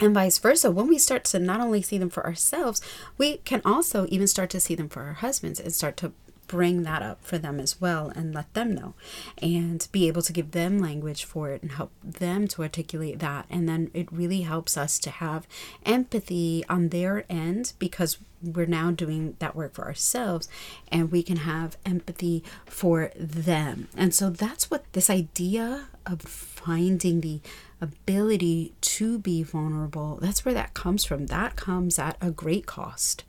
And 0.00 0.14
vice 0.14 0.38
versa, 0.38 0.70
when 0.70 0.88
we 0.88 0.98
start 0.98 1.24
to 1.24 1.38
not 1.38 1.60
only 1.60 1.82
see 1.82 1.98
them 1.98 2.10
for 2.10 2.24
ourselves, 2.24 2.80
we 3.18 3.38
can 3.38 3.60
also 3.64 4.06
even 4.08 4.26
start 4.26 4.50
to 4.50 4.60
see 4.60 4.74
them 4.74 4.88
for 4.88 5.02
our 5.02 5.14
husbands 5.14 5.60
and 5.60 5.74
start 5.74 5.96
to 5.98 6.12
bring 6.50 6.82
that 6.82 7.00
up 7.00 7.24
for 7.24 7.38
them 7.38 7.60
as 7.60 7.80
well 7.80 8.08
and 8.16 8.34
let 8.34 8.52
them 8.54 8.74
know 8.74 8.92
and 9.40 9.86
be 9.92 10.08
able 10.08 10.20
to 10.20 10.32
give 10.32 10.50
them 10.50 10.80
language 10.80 11.22
for 11.22 11.50
it 11.50 11.62
and 11.62 11.70
help 11.70 11.92
them 12.02 12.48
to 12.48 12.62
articulate 12.62 13.20
that. 13.20 13.46
And 13.48 13.68
then 13.68 13.88
it 13.94 14.10
really 14.10 14.40
helps 14.40 14.76
us 14.76 14.98
to 14.98 15.10
have 15.10 15.46
empathy 15.86 16.64
on 16.68 16.88
their 16.88 17.24
end 17.30 17.74
because 17.78 18.18
we're 18.42 18.66
now 18.66 18.90
doing 18.90 19.36
that 19.38 19.54
work 19.54 19.74
for 19.74 19.84
ourselves 19.84 20.48
and 20.90 21.12
we 21.12 21.22
can 21.22 21.36
have 21.36 21.76
empathy 21.86 22.42
for 22.66 23.12
them. 23.14 23.86
And 23.96 24.12
so 24.12 24.28
that's 24.28 24.72
what 24.72 24.92
this 24.92 25.08
idea 25.08 25.86
of 26.04 26.22
finding 26.22 27.20
the 27.20 27.40
ability 27.80 28.74
to 28.80 29.20
be 29.20 29.44
vulnerable, 29.44 30.18
that's 30.20 30.44
where 30.44 30.54
that 30.54 30.74
comes 30.74 31.04
from. 31.04 31.26
That 31.26 31.54
comes 31.54 31.96
at 31.96 32.16
a 32.20 32.32
great 32.32 32.66
cost. 32.66 33.22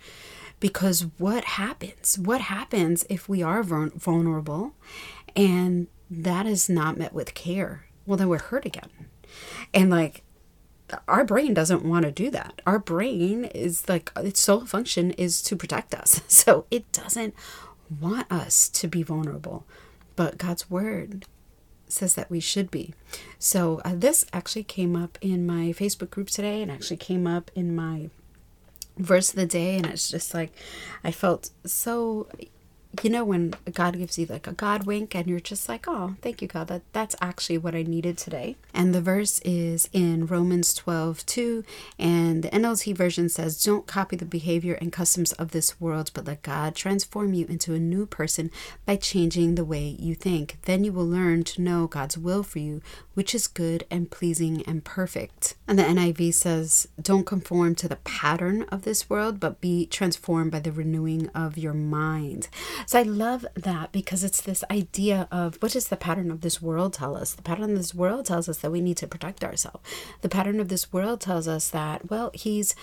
Because 0.62 1.08
what 1.18 1.44
happens? 1.44 2.18
What 2.18 2.40
happens 2.40 3.06
if 3.10 3.28
we 3.28 3.44
are 3.44 3.64
vulnerable 3.64 4.76
and 5.36 5.88
that 6.10 6.46
is 6.46 6.70
not 6.70 6.98
met 6.98 7.14
with 7.14 7.34
care? 7.34 7.88
Well, 8.06 8.16
then 8.16 8.30
we're 8.30 8.40
hurt 8.40 8.66
again. 8.66 8.90
And 9.74 9.90
like, 9.90 10.24
our 11.08 11.26
brain 11.26 11.54
doesn't 11.54 11.84
want 11.84 12.06
to 12.06 12.12
do 12.12 12.30
that. 12.32 12.62
Our 12.66 12.80
brain 12.80 13.46
is 13.46 13.90
like, 13.90 14.12
its 14.18 14.40
sole 14.40 14.66
function 14.66 15.12
is 15.12 15.42
to 15.44 15.56
protect 15.58 15.94
us. 15.94 16.22
So 16.28 16.66
it 16.72 16.90
doesn't 16.92 17.34
want 18.00 18.32
us 18.32 18.70
to 18.70 18.88
be 18.88 19.04
vulnerable. 19.04 19.66
But 20.16 20.38
God's 20.38 20.70
word 20.70 21.26
says 21.88 22.16
that 22.16 22.30
we 22.30 22.40
should 22.40 22.70
be. 22.70 22.94
So 23.40 23.82
uh, 23.84 23.94
this 23.96 24.26
actually 24.32 24.64
came 24.64 24.96
up 24.96 25.18
in 25.22 25.46
my 25.46 25.74
Facebook 25.74 26.12
group 26.12 26.30
today 26.30 26.62
and 26.62 26.72
actually 26.72 26.98
came 26.98 27.26
up 27.26 27.50
in 27.56 27.76
my 27.76 28.10
verse 29.04 29.30
of 29.30 29.36
the 29.36 29.46
day 29.46 29.78
and 29.78 29.86
it's 29.86 30.10
just 30.10 30.34
like 30.34 30.52
i 31.04 31.12
felt 31.12 31.50
so 31.66 32.28
you 33.02 33.10
know 33.10 33.24
when 33.24 33.54
God 33.74 33.98
gives 33.98 34.18
you 34.18 34.26
like 34.26 34.48
a 34.48 34.52
God 34.52 34.86
wink 34.86 35.16
and 35.16 35.28
you're 35.28 35.40
just 35.40 35.70
like, 35.70 35.88
"Oh, 35.88 36.16
thank 36.22 36.42
you 36.42 36.48
God. 36.48 36.68
That 36.68 36.82
that's 36.94 37.16
actually 37.22 37.58
what 37.58 37.76
I 37.76 37.84
needed 37.84 38.18
today." 38.18 38.58
And 38.74 38.94
the 38.94 39.02
verse 39.02 39.40
is 39.46 39.90
in 39.94 40.28
Romans 40.28 40.74
12, 40.74 41.26
2, 41.26 41.64
and 41.98 42.44
the 42.44 42.54
NLT 42.54 42.94
version 42.94 43.30
says, 43.30 43.64
"Don't 43.64 43.88
copy 43.88 44.16
the 44.16 44.26
behavior 44.26 44.74
and 44.76 44.92
customs 44.92 45.32
of 45.34 45.52
this 45.52 45.80
world, 45.80 46.12
but 46.14 46.26
let 46.26 46.44
God 46.44 46.76
transform 46.76 47.34
you 47.34 47.46
into 47.48 47.74
a 47.74 47.80
new 47.80 48.06
person 48.06 48.52
by 48.86 48.98
changing 48.98 49.56
the 49.56 49.66
way 49.66 49.96
you 50.00 50.14
think. 50.16 50.58
Then 50.64 50.84
you 50.84 50.92
will 50.92 51.08
learn 51.08 51.44
to 51.46 51.62
know 51.62 51.88
God's 51.88 52.18
will 52.18 52.44
for 52.44 52.60
you, 52.60 52.82
which 53.14 53.34
is 53.34 53.48
good 53.48 53.86
and 53.90 54.12
pleasing 54.12 54.64
and 54.64 54.84
perfect." 54.84 55.56
And 55.68 55.80
the 55.80 55.84
NIV 55.84 56.32
says, 56.34 56.88
"Don't 57.02 57.26
conform 57.26 57.76
to 57.76 57.88
the 57.88 57.96
pattern 57.98 58.64
of 58.64 58.84
this 58.84 59.10
world, 59.10 59.40
but 59.40 59.62
be 59.62 59.86
transformed 59.86 60.52
by 60.52 60.60
the 60.60 60.72
renewing 60.72 61.30
of 61.30 61.58
your 61.58 61.74
mind." 61.74 62.48
So 62.86 63.00
I 63.00 63.04
love 63.04 63.46
that 63.56 63.92
because 63.92 64.24
it's 64.24 64.42
this 64.42 64.64
idea 64.70 65.28
of 65.32 65.58
what 65.62 65.74
does 65.74 65.88
the 65.88 65.96
pattern 65.96 66.32
of 66.32 66.42
this 66.42 66.62
world 66.62 66.94
tell 66.94 67.16
us? 67.16 67.34
The 67.34 67.42
pattern 67.42 67.72
of 67.72 67.78
this 67.78 67.96
world 67.96 68.26
tells 68.26 68.50
us 68.50 68.58
that 68.60 68.72
we 68.72 68.82
need 68.82 68.98
to 68.98 69.08
protect 69.08 69.44
ourselves. 69.44 69.80
The 70.22 70.30
pattern 70.30 70.60
of 70.60 70.70
this 70.70 70.92
world 70.92 71.22
tells 71.22 71.48
us 71.48 71.70
that, 71.70 72.10
well, 72.10 72.32
he's 72.34 72.76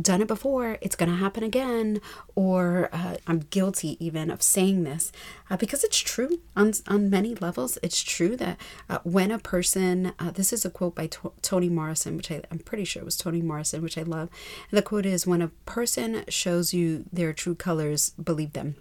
done 0.00 0.22
it 0.22 0.28
before, 0.28 0.78
it's 0.80 0.96
going 0.96 1.10
to 1.10 1.16
happen 1.16 1.42
again, 1.42 2.00
or 2.34 2.88
uh, 2.92 3.16
I'm 3.26 3.40
guilty 3.50 3.96
even 4.04 4.30
of 4.30 4.42
saying 4.42 4.84
this 4.84 5.12
uh, 5.50 5.56
because 5.56 5.84
it's 5.84 5.98
true 5.98 6.40
on, 6.54 6.72
on 6.86 7.10
many 7.10 7.34
levels. 7.34 7.78
It's 7.82 8.02
true 8.02 8.36
that 8.36 8.60
uh, 8.88 8.98
when 9.04 9.30
a 9.30 9.38
person, 9.38 10.12
uh, 10.18 10.30
this 10.30 10.52
is 10.52 10.64
a 10.64 10.70
quote 10.70 10.94
by 10.94 11.06
T- 11.06 11.18
Toni 11.42 11.68
Morrison, 11.68 12.16
which 12.16 12.30
I, 12.30 12.42
I'm 12.50 12.58
pretty 12.58 12.84
sure 12.84 13.02
it 13.02 13.06
was 13.06 13.16
Toni 13.16 13.42
Morrison, 13.42 13.82
which 13.82 13.98
I 13.98 14.02
love. 14.02 14.28
And 14.70 14.78
the 14.78 14.82
quote 14.82 15.06
is 15.06 15.26
When 15.26 15.42
a 15.42 15.48
person 15.64 16.24
shows 16.28 16.74
you 16.74 17.04
their 17.12 17.32
true 17.32 17.54
colors, 17.54 18.10
believe 18.10 18.52
them. 18.52 18.76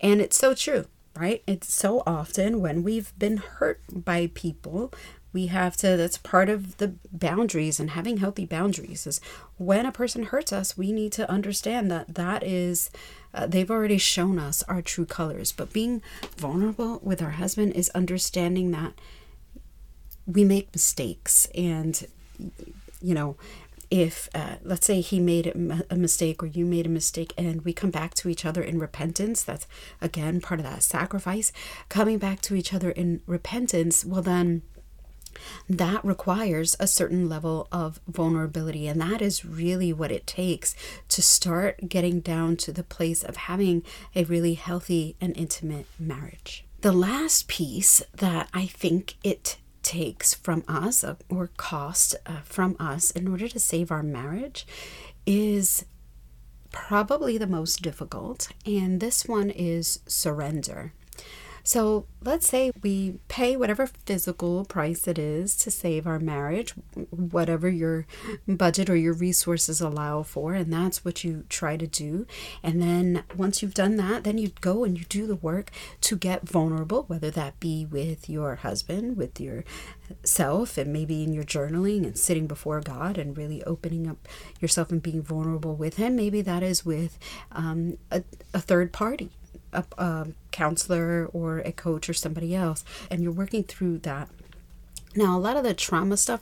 And 0.00 0.20
it's 0.20 0.36
so 0.36 0.54
true 0.54 0.86
right? 1.16 1.42
It's 1.46 1.72
so 1.72 2.02
often 2.06 2.60
when 2.60 2.82
we've 2.82 3.12
been 3.18 3.38
hurt 3.38 3.80
by 3.92 4.30
people, 4.32 4.92
we 5.32 5.46
have 5.46 5.76
to 5.76 5.96
that's 5.96 6.18
part 6.18 6.48
of 6.48 6.76
the 6.78 6.94
boundaries 7.12 7.78
and 7.78 7.90
having 7.90 8.18
healthy 8.18 8.44
boundaries 8.44 9.06
is 9.06 9.20
when 9.56 9.86
a 9.86 9.92
person 9.92 10.24
hurts 10.24 10.52
us 10.52 10.76
we 10.76 10.92
need 10.92 11.12
to 11.12 11.30
understand 11.30 11.90
that 11.90 12.14
that 12.14 12.42
is 12.42 12.90
uh, 13.32 13.46
they've 13.46 13.70
already 13.70 13.98
shown 13.98 14.38
us 14.38 14.62
our 14.64 14.82
true 14.82 15.06
colors 15.06 15.52
but 15.52 15.72
being 15.72 16.02
vulnerable 16.36 16.98
with 17.02 17.22
our 17.22 17.30
husband 17.30 17.72
is 17.72 17.88
understanding 17.90 18.70
that 18.70 18.92
we 20.26 20.44
make 20.44 20.72
mistakes 20.72 21.46
and 21.54 22.06
you 23.00 23.14
know 23.14 23.36
if 23.90 24.28
uh, 24.36 24.54
let's 24.62 24.86
say 24.86 25.00
he 25.00 25.18
made 25.18 25.48
a 25.90 25.96
mistake 25.96 26.42
or 26.42 26.46
you 26.46 26.64
made 26.64 26.86
a 26.86 26.90
mistake 26.90 27.34
and 27.36 27.64
we 27.64 27.72
come 27.72 27.90
back 27.90 28.14
to 28.14 28.28
each 28.28 28.44
other 28.44 28.62
in 28.62 28.78
repentance 28.78 29.42
that's 29.42 29.66
again 30.00 30.40
part 30.40 30.60
of 30.60 30.66
that 30.66 30.82
sacrifice 30.82 31.52
coming 31.88 32.16
back 32.16 32.40
to 32.40 32.54
each 32.54 32.72
other 32.72 32.90
in 32.90 33.20
repentance 33.26 34.04
well 34.04 34.22
then 34.22 34.62
that 35.68 36.04
requires 36.04 36.76
a 36.78 36.86
certain 36.86 37.28
level 37.28 37.68
of 37.70 38.00
vulnerability. 38.06 38.88
And 38.88 39.00
that 39.00 39.22
is 39.22 39.44
really 39.44 39.92
what 39.92 40.10
it 40.10 40.26
takes 40.26 40.74
to 41.08 41.22
start 41.22 41.88
getting 41.88 42.20
down 42.20 42.56
to 42.58 42.72
the 42.72 42.82
place 42.82 43.22
of 43.22 43.36
having 43.36 43.82
a 44.14 44.24
really 44.24 44.54
healthy 44.54 45.16
and 45.20 45.36
intimate 45.36 45.86
marriage. 45.98 46.64
The 46.80 46.92
last 46.92 47.46
piece 47.46 48.02
that 48.14 48.48
I 48.54 48.66
think 48.66 49.16
it 49.22 49.58
takes 49.82 50.34
from 50.34 50.64
us 50.68 51.02
uh, 51.04 51.16
or 51.28 51.50
cost 51.56 52.14
uh, 52.26 52.40
from 52.44 52.76
us 52.78 53.10
in 53.10 53.28
order 53.28 53.48
to 53.48 53.58
save 53.58 53.90
our 53.90 54.02
marriage 54.02 54.66
is 55.26 55.84
probably 56.72 57.36
the 57.38 57.46
most 57.46 57.82
difficult. 57.82 58.48
And 58.64 59.00
this 59.00 59.26
one 59.26 59.50
is 59.50 60.00
surrender. 60.06 60.92
So 61.62 62.06
let's 62.22 62.48
say 62.48 62.70
we 62.82 63.18
pay 63.28 63.56
whatever 63.56 63.86
physical 63.86 64.64
price 64.64 65.06
it 65.08 65.18
is 65.18 65.56
to 65.58 65.70
save 65.70 66.06
our 66.06 66.18
marriage, 66.18 66.74
whatever 67.10 67.68
your 67.68 68.06
budget 68.46 68.90
or 68.90 68.96
your 68.96 69.14
resources 69.14 69.80
allow 69.80 70.22
for, 70.22 70.54
and 70.54 70.72
that's 70.72 71.04
what 71.04 71.24
you 71.24 71.44
try 71.48 71.76
to 71.76 71.86
do. 71.86 72.26
And 72.62 72.82
then 72.82 73.24
once 73.36 73.62
you've 73.62 73.74
done 73.74 73.96
that, 73.96 74.24
then 74.24 74.38
you 74.38 74.52
go 74.60 74.84
and 74.84 74.98
you 74.98 75.04
do 75.04 75.26
the 75.26 75.36
work 75.36 75.70
to 76.02 76.16
get 76.16 76.48
vulnerable, 76.48 77.04
whether 77.04 77.30
that 77.30 77.60
be 77.60 77.86
with 77.86 78.28
your 78.28 78.56
husband, 78.56 79.16
with 79.16 79.40
yourself, 79.40 80.78
and 80.78 80.92
maybe 80.92 81.22
in 81.22 81.32
your 81.32 81.44
journaling 81.44 82.04
and 82.04 82.18
sitting 82.18 82.46
before 82.46 82.80
God 82.80 83.18
and 83.18 83.36
really 83.36 83.62
opening 83.64 84.08
up 84.08 84.28
yourself 84.60 84.90
and 84.90 85.02
being 85.02 85.22
vulnerable 85.22 85.74
with 85.74 85.96
Him. 85.96 86.16
Maybe 86.16 86.42
that 86.42 86.62
is 86.62 86.84
with 86.84 87.18
um, 87.52 87.98
a, 88.10 88.22
a 88.52 88.60
third 88.60 88.92
party 88.92 89.30
a, 89.72 89.84
a 89.98 90.26
counselor 90.50 91.28
or 91.32 91.58
a 91.60 91.72
coach 91.72 92.08
or 92.08 92.14
somebody 92.14 92.54
else, 92.54 92.84
and 93.10 93.22
you're 93.22 93.32
working 93.32 93.64
through 93.64 93.98
that. 93.98 94.28
Now, 95.16 95.36
a 95.36 95.40
lot 95.40 95.56
of 95.56 95.64
the 95.64 95.74
trauma 95.74 96.16
stuff, 96.16 96.40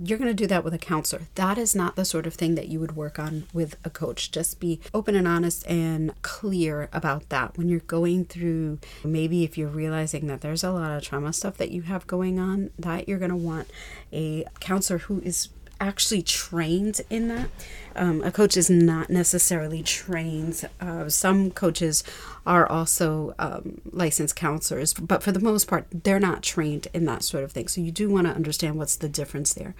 you're 0.00 0.18
going 0.18 0.30
to 0.30 0.34
do 0.34 0.46
that 0.46 0.62
with 0.62 0.72
a 0.72 0.78
counselor. 0.78 1.22
That 1.34 1.58
is 1.58 1.74
not 1.74 1.96
the 1.96 2.04
sort 2.04 2.26
of 2.26 2.34
thing 2.34 2.54
that 2.54 2.68
you 2.68 2.78
would 2.78 2.94
work 2.94 3.18
on 3.18 3.46
with 3.52 3.76
a 3.84 3.90
coach. 3.90 4.30
Just 4.30 4.60
be 4.60 4.80
open 4.94 5.16
and 5.16 5.26
honest 5.26 5.66
and 5.66 6.14
clear 6.22 6.88
about 6.92 7.28
that 7.30 7.58
when 7.58 7.68
you're 7.68 7.80
going 7.80 8.24
through. 8.24 8.78
Maybe 9.02 9.42
if 9.42 9.58
you're 9.58 9.68
realizing 9.68 10.28
that 10.28 10.40
there's 10.40 10.62
a 10.62 10.70
lot 10.70 10.96
of 10.96 11.02
trauma 11.02 11.32
stuff 11.32 11.56
that 11.56 11.72
you 11.72 11.82
have 11.82 12.06
going 12.06 12.38
on, 12.38 12.70
that 12.78 13.08
you're 13.08 13.18
going 13.18 13.30
to 13.30 13.36
want 13.36 13.68
a 14.12 14.44
counselor 14.60 15.00
who 15.00 15.20
is 15.20 15.48
actually 15.80 16.22
trained 16.22 17.00
in 17.08 17.28
that. 17.28 17.48
Um, 17.94 18.22
a 18.22 18.30
coach 18.30 18.56
is 18.56 18.70
not 18.70 19.10
necessarily 19.10 19.82
trained. 19.82 20.68
Uh, 20.80 21.08
some 21.08 21.50
coaches 21.50 22.04
are 22.46 22.66
also 22.66 23.34
um, 23.38 23.80
licensed 23.90 24.36
counselors, 24.36 24.94
but 24.94 25.22
for 25.22 25.32
the 25.32 25.40
most 25.40 25.66
part, 25.66 25.86
they're 25.90 26.20
not 26.20 26.42
trained 26.42 26.86
in 26.94 27.04
that 27.06 27.24
sort 27.24 27.44
of 27.44 27.52
thing. 27.52 27.68
So 27.68 27.80
you 27.80 27.90
do 27.90 28.08
want 28.08 28.26
to 28.26 28.32
understand 28.32 28.76
what's 28.76 28.96
the 28.96 29.08
difference 29.08 29.52
there. 29.54 29.74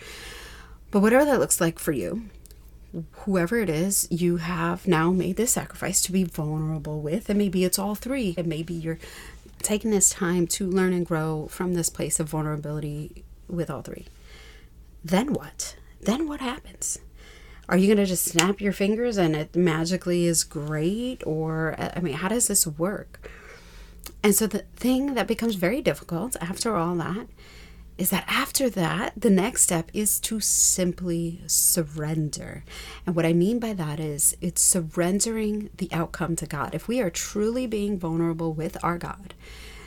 But 0.90 1.00
whatever 1.00 1.24
that 1.26 1.38
looks 1.38 1.60
like 1.60 1.78
for 1.78 1.92
you, 1.92 2.24
whoever 3.12 3.58
it 3.58 3.68
is, 3.68 4.08
you 4.10 4.38
have 4.38 4.88
now 4.88 5.10
made 5.10 5.36
this 5.36 5.52
sacrifice 5.52 6.00
to 6.02 6.12
be 6.12 6.24
vulnerable 6.24 7.00
with, 7.00 7.28
and 7.28 7.38
maybe 7.38 7.64
it's 7.64 7.78
all 7.78 7.94
three, 7.94 8.34
and 8.36 8.46
maybe 8.46 8.74
you're 8.74 8.98
taking 9.62 9.90
this 9.90 10.10
time 10.10 10.46
to 10.46 10.68
learn 10.68 10.92
and 10.92 11.06
grow 11.06 11.46
from 11.50 11.74
this 11.74 11.90
place 11.90 12.18
of 12.18 12.28
vulnerability 12.28 13.24
with 13.48 13.70
all 13.70 13.82
three. 13.82 14.06
Then 15.04 15.32
what? 15.32 15.76
Then 16.00 16.28
what 16.28 16.40
happens? 16.40 16.98
Are 17.68 17.76
you 17.76 17.86
going 17.86 17.98
to 17.98 18.06
just 18.06 18.24
snap 18.24 18.60
your 18.60 18.72
fingers 18.72 19.18
and 19.18 19.36
it 19.36 19.54
magically 19.54 20.24
is 20.24 20.42
great? 20.42 21.22
Or, 21.26 21.74
uh, 21.78 21.92
I 21.96 22.00
mean, 22.00 22.14
how 22.14 22.28
does 22.28 22.48
this 22.48 22.66
work? 22.66 23.30
And 24.22 24.34
so 24.34 24.46
the 24.46 24.64
thing 24.76 25.14
that 25.14 25.26
becomes 25.26 25.54
very 25.54 25.82
difficult 25.82 26.36
after 26.40 26.76
all 26.76 26.94
that 26.96 27.28
is 27.98 28.10
that 28.10 28.24
after 28.28 28.70
that, 28.70 29.12
the 29.16 29.28
next 29.28 29.62
step 29.62 29.90
is 29.92 30.20
to 30.20 30.38
simply 30.38 31.42
surrender. 31.46 32.64
And 33.04 33.16
what 33.16 33.26
I 33.26 33.32
mean 33.32 33.58
by 33.58 33.72
that 33.74 33.98
is 33.98 34.36
it's 34.40 34.62
surrendering 34.62 35.70
the 35.76 35.90
outcome 35.92 36.36
to 36.36 36.46
God. 36.46 36.74
If 36.74 36.86
we 36.86 37.00
are 37.00 37.10
truly 37.10 37.66
being 37.66 37.98
vulnerable 37.98 38.54
with 38.54 38.82
our 38.84 38.98
God, 38.98 39.34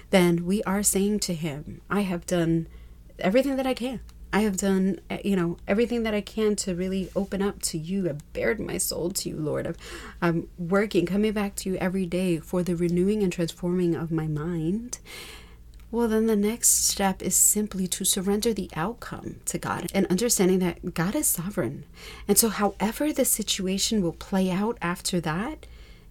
then 0.09 0.45
we 0.45 0.61
are 0.63 0.83
saying 0.83 1.21
to 1.21 1.33
Him, 1.33 1.81
I 1.89 2.01
have 2.01 2.25
done 2.25 2.67
everything 3.17 3.55
that 3.55 3.65
I 3.65 3.73
can. 3.73 4.01
I 4.33 4.41
have 4.41 4.57
done, 4.57 4.99
eh, 5.09 5.19
you 5.25 5.35
know, 5.35 5.57
everything 5.67 6.03
that 6.03 6.13
I 6.13 6.21
can 6.21 6.55
to 6.57 6.73
really 6.73 7.09
open 7.15 7.41
up 7.41 7.61
to 7.63 7.77
you. 7.77 8.09
I've 8.09 8.33
bared 8.33 8.59
my 8.59 8.77
soul 8.77 9.11
to 9.11 9.29
you, 9.29 9.35
Lord. 9.35 9.67
i 9.67 10.27
I'm 10.27 10.47
working, 10.57 11.05
coming 11.05 11.33
back 11.33 11.55
to 11.57 11.69
you 11.69 11.75
every 11.77 12.05
day 12.05 12.37
for 12.37 12.63
the 12.63 12.75
renewing 12.75 13.23
and 13.23 13.31
transforming 13.31 13.95
of 13.95 14.11
my 14.11 14.27
mind. 14.27 14.99
Well, 15.91 16.07
then 16.07 16.27
the 16.27 16.37
next 16.37 16.87
step 16.87 17.21
is 17.21 17.35
simply 17.35 17.85
to 17.89 18.05
surrender 18.05 18.53
the 18.53 18.69
outcome 18.77 19.41
to 19.45 19.57
God 19.57 19.87
and 19.93 20.05
understanding 20.05 20.59
that 20.59 20.93
God 20.93 21.15
is 21.15 21.27
sovereign. 21.27 21.83
And 22.29 22.37
so, 22.37 22.47
however 22.47 23.11
the 23.11 23.25
situation 23.25 24.01
will 24.01 24.13
play 24.13 24.49
out 24.49 24.77
after 24.81 25.19
that 25.19 25.67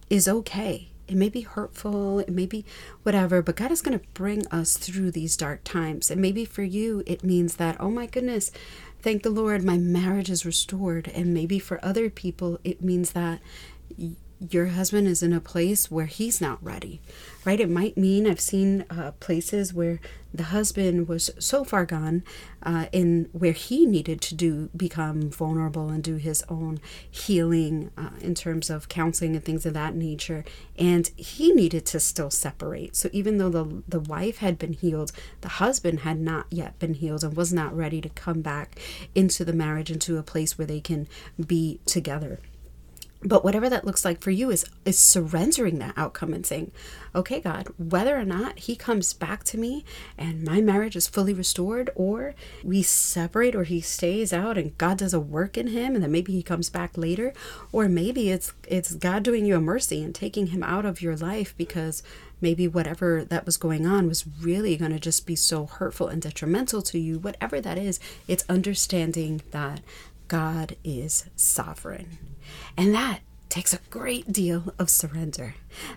is 0.07 0.27
okay. 0.27 0.90
It 1.11 1.17
may 1.17 1.27
be 1.27 1.41
hurtful, 1.41 2.19
it 2.19 2.29
may 2.29 2.45
be 2.45 2.63
whatever, 3.03 3.41
but 3.41 3.57
God 3.57 3.69
is 3.69 3.81
going 3.81 3.99
to 3.99 4.05
bring 4.13 4.47
us 4.47 4.77
through 4.77 5.11
these 5.11 5.35
dark 5.35 5.65
times. 5.65 6.09
And 6.09 6.21
maybe 6.21 6.45
for 6.45 6.63
you, 6.63 7.03
it 7.05 7.21
means 7.21 7.57
that, 7.57 7.75
oh 7.81 7.91
my 7.91 8.05
goodness, 8.05 8.49
thank 9.01 9.23
the 9.23 9.29
Lord, 9.29 9.61
my 9.61 9.77
marriage 9.77 10.29
is 10.29 10.45
restored. 10.45 11.09
And 11.09 11.33
maybe 11.33 11.59
for 11.59 11.83
other 11.83 12.09
people, 12.09 12.59
it 12.63 12.81
means 12.81 13.11
that 13.11 13.41
your 14.49 14.67
husband 14.67 15.07
is 15.07 15.21
in 15.21 15.33
a 15.33 15.39
place 15.39 15.91
where 15.91 16.07
he's 16.07 16.41
not 16.41 16.63
ready, 16.63 16.99
right? 17.45 17.59
It 17.59 17.69
might 17.69 17.95
mean 17.95 18.25
I've 18.25 18.39
seen 18.39 18.85
uh, 18.89 19.11
places 19.19 19.71
where 19.71 19.99
the 20.33 20.43
husband 20.45 21.07
was 21.07 21.29
so 21.37 21.63
far 21.63 21.85
gone 21.85 22.23
uh, 22.63 22.85
in 22.91 23.29
where 23.33 23.51
he 23.51 23.85
needed 23.85 24.21
to 24.21 24.35
do 24.35 24.69
become 24.75 25.29
vulnerable 25.29 25.89
and 25.89 26.03
do 26.03 26.15
his 26.15 26.43
own 26.49 26.79
healing 27.09 27.91
uh, 27.97 28.11
in 28.21 28.33
terms 28.33 28.69
of 28.69 28.89
counseling 28.89 29.35
and 29.35 29.45
things 29.45 29.65
of 29.65 29.73
that 29.73 29.93
nature, 29.93 30.43
and 30.77 31.11
he 31.17 31.51
needed 31.51 31.85
to 31.87 31.99
still 31.99 32.31
separate. 32.31 32.95
So 32.95 33.09
even 33.11 33.37
though 33.37 33.49
the 33.49 33.83
the 33.87 33.99
wife 33.99 34.37
had 34.37 34.57
been 34.57 34.73
healed, 34.73 35.11
the 35.41 35.49
husband 35.49 35.99
had 35.99 36.19
not 36.19 36.47
yet 36.49 36.79
been 36.79 36.95
healed 36.95 37.23
and 37.23 37.35
was 37.35 37.53
not 37.53 37.75
ready 37.75 38.01
to 38.01 38.09
come 38.09 38.41
back 38.41 38.79
into 39.13 39.45
the 39.45 39.53
marriage 39.53 39.91
into 39.91 40.17
a 40.17 40.23
place 40.23 40.57
where 40.57 40.67
they 40.67 40.81
can 40.81 41.07
be 41.45 41.79
together. 41.85 42.39
But 43.23 43.43
whatever 43.43 43.69
that 43.69 43.85
looks 43.85 44.03
like 44.03 44.21
for 44.21 44.31
you 44.31 44.49
is 44.49 44.65
is 44.85 44.97
surrendering 44.97 45.79
that 45.79 45.93
outcome 45.97 46.33
and 46.33 46.45
saying 46.45 46.71
okay 47.13 47.39
god 47.39 47.67
whether 47.77 48.17
or 48.17 48.25
not 48.25 48.57
he 48.59 48.75
comes 48.75 49.13
back 49.13 49.43
to 49.43 49.57
me 49.57 49.83
and 50.17 50.43
my 50.43 50.59
marriage 50.61 50.95
is 50.95 51.07
fully 51.07 51.33
restored 51.33 51.89
or 51.95 52.33
we 52.63 52.81
separate 52.81 53.55
or 53.55 53.63
he 53.63 53.79
stays 53.79 54.33
out 54.33 54.57
and 54.57 54.77
god 54.77 54.97
does 54.97 55.13
a 55.13 55.19
work 55.19 55.57
in 55.57 55.67
him 55.67 55.93
and 55.93 56.03
then 56.03 56.11
maybe 56.11 56.31
he 56.31 56.43
comes 56.43 56.69
back 56.69 56.97
later 56.97 57.33
or 57.71 57.87
maybe 57.87 58.31
it's 58.31 58.53
it's 58.67 58.95
god 58.95 59.23
doing 59.23 59.45
you 59.45 59.55
a 59.55 59.61
mercy 59.61 60.03
and 60.03 60.15
taking 60.15 60.47
him 60.47 60.63
out 60.63 60.85
of 60.85 61.01
your 61.01 61.15
life 61.15 61.53
because 61.57 62.01
maybe 62.39 62.67
whatever 62.67 63.23
that 63.23 63.45
was 63.45 63.55
going 63.57 63.85
on 63.85 64.07
was 64.07 64.25
really 64.41 64.75
going 64.75 64.91
to 64.91 64.99
just 64.99 65.27
be 65.27 65.35
so 65.35 65.67
hurtful 65.67 66.07
and 66.07 66.23
detrimental 66.23 66.81
to 66.81 66.97
you 66.97 67.19
whatever 67.19 67.61
that 67.61 67.77
is 67.77 67.99
it's 68.27 68.45
understanding 68.49 69.41
that 69.51 69.81
god 70.27 70.75
is 70.83 71.25
sovereign 71.35 72.17
and 72.77 72.93
that 72.93 73.19
takes 73.49 73.73
a 73.73 73.79
great 73.89 74.31
deal 74.31 74.73
of 74.79 74.89
surrender. 74.89 75.55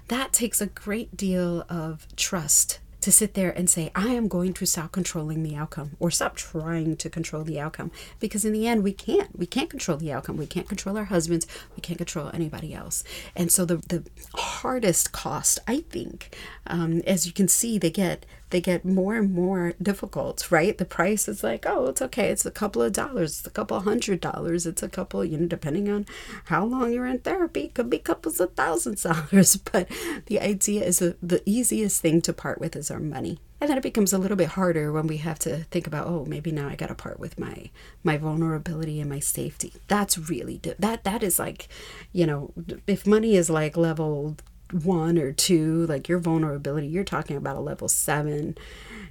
That 0.09 0.33
takes 0.33 0.61
a 0.61 0.67
great 0.67 1.17
deal 1.17 1.64
of 1.69 2.07
trust 2.17 2.81
to 3.05 3.12
sit 3.12 3.35
there 3.35 3.51
and 3.51 3.69
say, 3.69 3.93
I 3.95 4.09
am 4.14 4.29
going 4.29 4.55
to 4.55 4.64
stop 4.64 4.90
controlling 4.93 5.43
the 5.43 5.55
outcome 5.55 5.90
or 6.01 6.11
stop 6.11 6.37
trying 6.37 6.97
to 6.97 7.11
control 7.11 7.45
the 7.45 7.61
outcome. 7.61 7.90
Because 8.19 8.47
in 8.47 8.55
the 8.55 8.67
end, 8.67 8.83
we 8.83 8.93
can't. 8.93 9.38
We 9.38 9.45
can't 9.45 9.69
control 9.69 9.99
the 9.99 10.11
outcome. 10.11 10.38
We 10.38 10.47
can't 10.47 10.67
control 10.67 10.97
our 10.97 11.05
husbands. 11.05 11.47
We 11.77 11.83
can't 11.83 11.99
control 11.99 12.31
anybody 12.33 12.73
else. 12.73 13.05
And 13.37 13.53
so 13.53 13.67
the, 13.67 13.77
the 13.77 14.05
hardest 14.35 15.12
cost, 15.12 15.59
I 15.69 15.81
think, 15.81 16.35
um, 16.67 17.03
as 17.07 17.27
you 17.27 17.35
can 17.35 17.47
see, 17.47 17.77
they 17.77 17.90
get 17.90 18.25
they 18.55 18.61
get 18.61 18.85
more 18.85 19.17
and 19.17 19.35
more 19.35 19.73
difficult, 19.83 20.49
right? 20.49 20.79
The 20.79 20.85
price 20.85 21.27
is 21.27 21.43
like, 21.43 21.67
oh, 21.67 21.87
it's 21.87 22.01
okay. 22.01 22.29
It's 22.29 22.47
a 22.47 22.53
couple 22.53 22.83
of 22.83 22.93
dollars. 22.93 23.38
It's 23.38 23.47
a 23.49 23.51
couple 23.51 23.81
hundred 23.81 24.21
dollars. 24.21 24.64
It's 24.64 24.81
a 24.81 24.88
couple, 24.88 25.25
you 25.25 25.37
know, 25.37 25.49
depending 25.49 25.90
on 25.90 26.07
how 26.45 26.64
long 26.64 26.93
you're 26.93 27.05
in 27.05 27.19
therapy, 27.19 27.73
could 27.75 27.90
be 27.90 27.99
couples 27.99 28.38
of 28.38 28.55
thousands 28.55 29.05
of 29.05 29.29
dollars. 29.29 29.57
But 29.73 29.88
the 30.27 30.38
idea 30.38 30.85
is 30.85 31.01
that 31.01 31.17
the 31.21 31.43
easiest 31.45 32.01
thing 32.01 32.23
to 32.23 32.33
part 32.33 32.61
with 32.61 32.77
is 32.77 32.93
our 32.93 33.01
money. 33.01 33.40
And 33.61 33.69
then 33.69 33.79
it 33.79 33.83
becomes 33.83 34.12
a 34.12 34.19
little 34.19 34.37
bit 34.37 34.51
harder 34.51 34.93
when 34.93 35.09
we 35.09 35.17
have 35.17 35.40
to 35.40 35.64
think 35.73 35.88
about, 35.88 36.07
oh, 36.07 36.25
maybe 36.25 36.53
now 36.53 36.69
I 36.69 36.77
got 36.77 36.90
to 36.90 36.95
part 36.95 37.19
with 37.19 37.40
my 37.40 37.71
my 38.05 38.17
vulnerability 38.19 39.01
and 39.01 39.11
my 39.11 39.19
safety. 39.19 39.73
That's 39.88 40.17
really 40.17 40.61
that 40.79 41.03
that 41.03 41.23
is 41.25 41.40
like, 41.40 41.67
you 42.12 42.25
know, 42.25 42.53
if 42.87 43.05
money 43.05 43.35
is 43.35 43.51
like 43.51 43.77
level 43.77 44.37
one 44.72 45.18
or 45.18 45.33
two, 45.33 45.87
like 45.87 46.09
your 46.09 46.18
vulnerability, 46.18 46.87
you're 46.87 47.05
talking 47.05 47.37
about 47.37 47.57
a 47.57 47.61
level 47.61 47.88
seven 47.88 48.57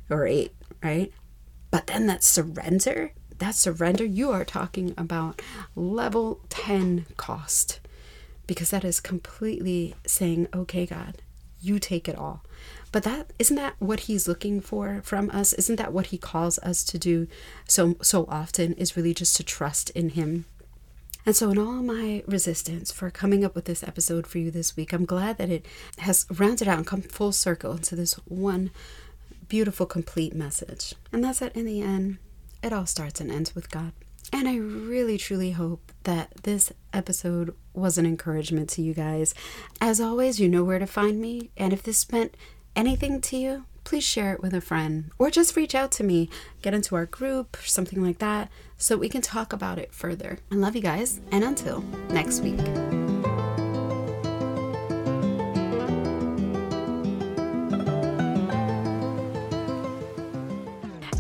or 0.09 0.27
eight, 0.27 0.53
right? 0.83 1.11
But 1.71 1.87
then 1.87 2.07
that 2.07 2.23
surrender, 2.23 3.13
that 3.39 3.55
surrender, 3.55 4.05
you 4.05 4.31
are 4.31 4.45
talking 4.45 4.93
about 4.97 5.41
level 5.75 6.41
10 6.49 7.05
cost 7.17 7.79
because 8.45 8.71
that 8.71 8.83
is 8.83 8.99
completely 8.99 9.95
saying, 10.05 10.47
okay, 10.53 10.85
God, 10.85 11.21
you 11.61 11.79
take 11.79 12.07
it 12.07 12.17
all. 12.17 12.43
But 12.91 13.03
that 13.03 13.33
isn't 13.39 13.55
that 13.55 13.75
what 13.79 14.01
he's 14.01 14.27
looking 14.27 14.61
for 14.61 15.01
from 15.03 15.31
us? 15.31 15.53
Isn't 15.53 15.77
that 15.77 15.93
what 15.93 16.07
he 16.07 16.17
calls 16.17 16.59
us 16.59 16.83
to 16.83 16.99
do 16.99 17.27
so 17.67 17.95
so 18.01 18.25
often 18.29 18.73
is 18.73 18.95
really 18.95 19.13
just 19.13 19.35
to 19.37 19.43
trust 19.43 19.89
in 19.91 20.09
him 20.09 20.45
and 21.25 21.35
so, 21.35 21.51
in 21.51 21.57
all 21.57 21.81
my 21.81 22.23
resistance 22.27 22.91
for 22.91 23.09
coming 23.09 23.45
up 23.45 23.55
with 23.55 23.65
this 23.65 23.83
episode 23.83 24.27
for 24.27 24.39
you 24.39 24.51
this 24.51 24.75
week, 24.75 24.91
I'm 24.91 25.05
glad 25.05 25.37
that 25.37 25.49
it 25.49 25.65
has 25.99 26.25
rounded 26.29 26.67
out 26.67 26.77
and 26.77 26.87
come 26.87 27.01
full 27.01 27.31
circle 27.31 27.71
into 27.73 27.95
this 27.95 28.13
one 28.25 28.71
beautiful, 29.47 29.85
complete 29.85 30.35
message. 30.35 30.93
And 31.11 31.23
that's 31.23 31.39
that 31.39 31.55
in 31.55 31.65
the 31.65 31.81
end, 31.81 32.17
it 32.61 32.73
all 32.73 32.85
starts 32.85 33.21
and 33.21 33.31
ends 33.31 33.55
with 33.55 33.69
God. 33.69 33.93
And 34.31 34.47
I 34.47 34.55
really, 34.55 35.17
truly 35.17 35.51
hope 35.51 35.91
that 36.03 36.33
this 36.43 36.73
episode 36.91 37.55
was 37.73 37.97
an 37.97 38.05
encouragement 38.05 38.69
to 38.71 38.81
you 38.81 38.93
guys. 38.93 39.35
As 39.79 40.01
always, 40.01 40.39
you 40.39 40.49
know 40.49 40.63
where 40.63 40.79
to 40.79 40.87
find 40.87 41.21
me. 41.21 41.51
And 41.55 41.71
if 41.71 41.83
this 41.83 42.11
meant 42.11 42.35
anything 42.75 43.21
to 43.21 43.37
you, 43.37 43.65
please 43.83 44.03
share 44.03 44.33
it 44.33 44.41
with 44.41 44.53
a 44.53 44.61
friend 44.61 45.11
or 45.19 45.29
just 45.29 45.55
reach 45.55 45.75
out 45.75 45.91
to 45.91 46.03
me, 46.03 46.29
get 46.61 46.73
into 46.73 46.95
our 46.95 47.05
group, 47.05 47.57
something 47.63 48.01
like 48.01 48.19
that, 48.19 48.49
so 48.83 48.97
we 48.97 49.07
can 49.07 49.21
talk 49.21 49.53
about 49.53 49.79
it 49.79 49.93
further. 49.93 50.39
I 50.51 50.55
love 50.55 50.75
you 50.75 50.81
guys, 50.81 51.21
and 51.31 51.41
until 51.41 51.79
next 52.09 52.41
week. 52.41 52.59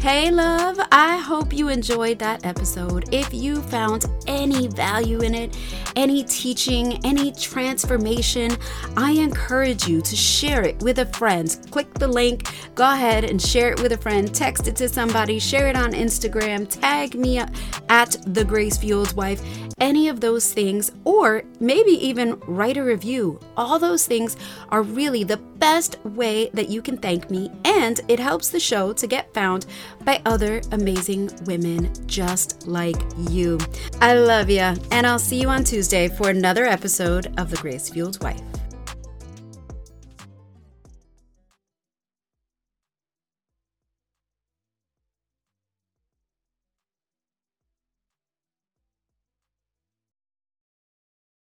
Hey, 0.03 0.31
love, 0.31 0.77
I 0.91 1.15
hope 1.15 1.53
you 1.53 1.69
enjoyed 1.69 2.19
that 2.19 2.45
episode. 2.45 3.07
If 3.13 3.33
you 3.33 3.61
found 3.61 4.05
any 4.27 4.67
value 4.67 5.21
in 5.21 5.33
it, 5.33 5.55
any 5.95 6.25
teaching, 6.25 6.99
any 7.05 7.31
transformation, 7.31 8.51
I 8.97 9.11
encourage 9.11 9.87
you 9.87 10.01
to 10.01 10.13
share 10.13 10.63
it 10.63 10.83
with 10.83 10.99
a 10.99 11.05
friend. 11.05 11.57
Click 11.71 11.93
the 11.93 12.09
link, 12.09 12.49
go 12.75 12.83
ahead 12.83 13.23
and 13.23 13.41
share 13.41 13.71
it 13.71 13.81
with 13.81 13.93
a 13.93 13.97
friend, 13.97 14.35
text 14.35 14.67
it 14.67 14.75
to 14.75 14.89
somebody, 14.89 15.39
share 15.39 15.69
it 15.69 15.77
on 15.77 15.93
Instagram, 15.93 16.67
tag 16.67 17.15
me 17.15 17.39
at 17.87 18.17
the 18.25 18.43
Grace 18.43 18.75
Fueled 18.75 19.15
Wife, 19.15 19.41
any 19.83 20.07
of 20.07 20.21
those 20.21 20.53
things, 20.53 20.93
or 21.03 21.43
maybe 21.59 21.91
even 21.91 22.39
write 22.47 22.77
a 22.77 22.83
review. 22.83 23.37
All 23.57 23.77
those 23.77 24.07
things 24.07 24.37
are 24.69 24.81
really 24.81 25.25
the 25.25 25.37
best 25.37 25.97
way 26.05 26.49
that 26.53 26.69
you 26.69 26.81
can 26.81 26.97
thank 26.97 27.29
me, 27.29 27.51
and 27.65 27.99
it 28.07 28.17
helps 28.17 28.49
the 28.49 28.61
show 28.61 28.93
to 28.93 29.07
get 29.07 29.33
found 29.33 29.65
by 30.05 30.21
other 30.25 30.61
amazing 30.71 31.29
women 31.45 31.91
just 32.07 32.65
like 32.65 32.95
you. 33.29 33.59
I 33.99 34.13
love 34.13 34.49
you, 34.49 34.73
and 34.91 35.05
I'll 35.05 35.19
see 35.19 35.41
you 35.41 35.49
on 35.49 35.65
Tuesday 35.65 36.07
for 36.07 36.29
another 36.29 36.63
episode 36.63 37.37
of 37.37 37.51
The 37.51 37.57
Grace 37.57 37.89
Fueled 37.89 38.23
Wife. 38.23 38.52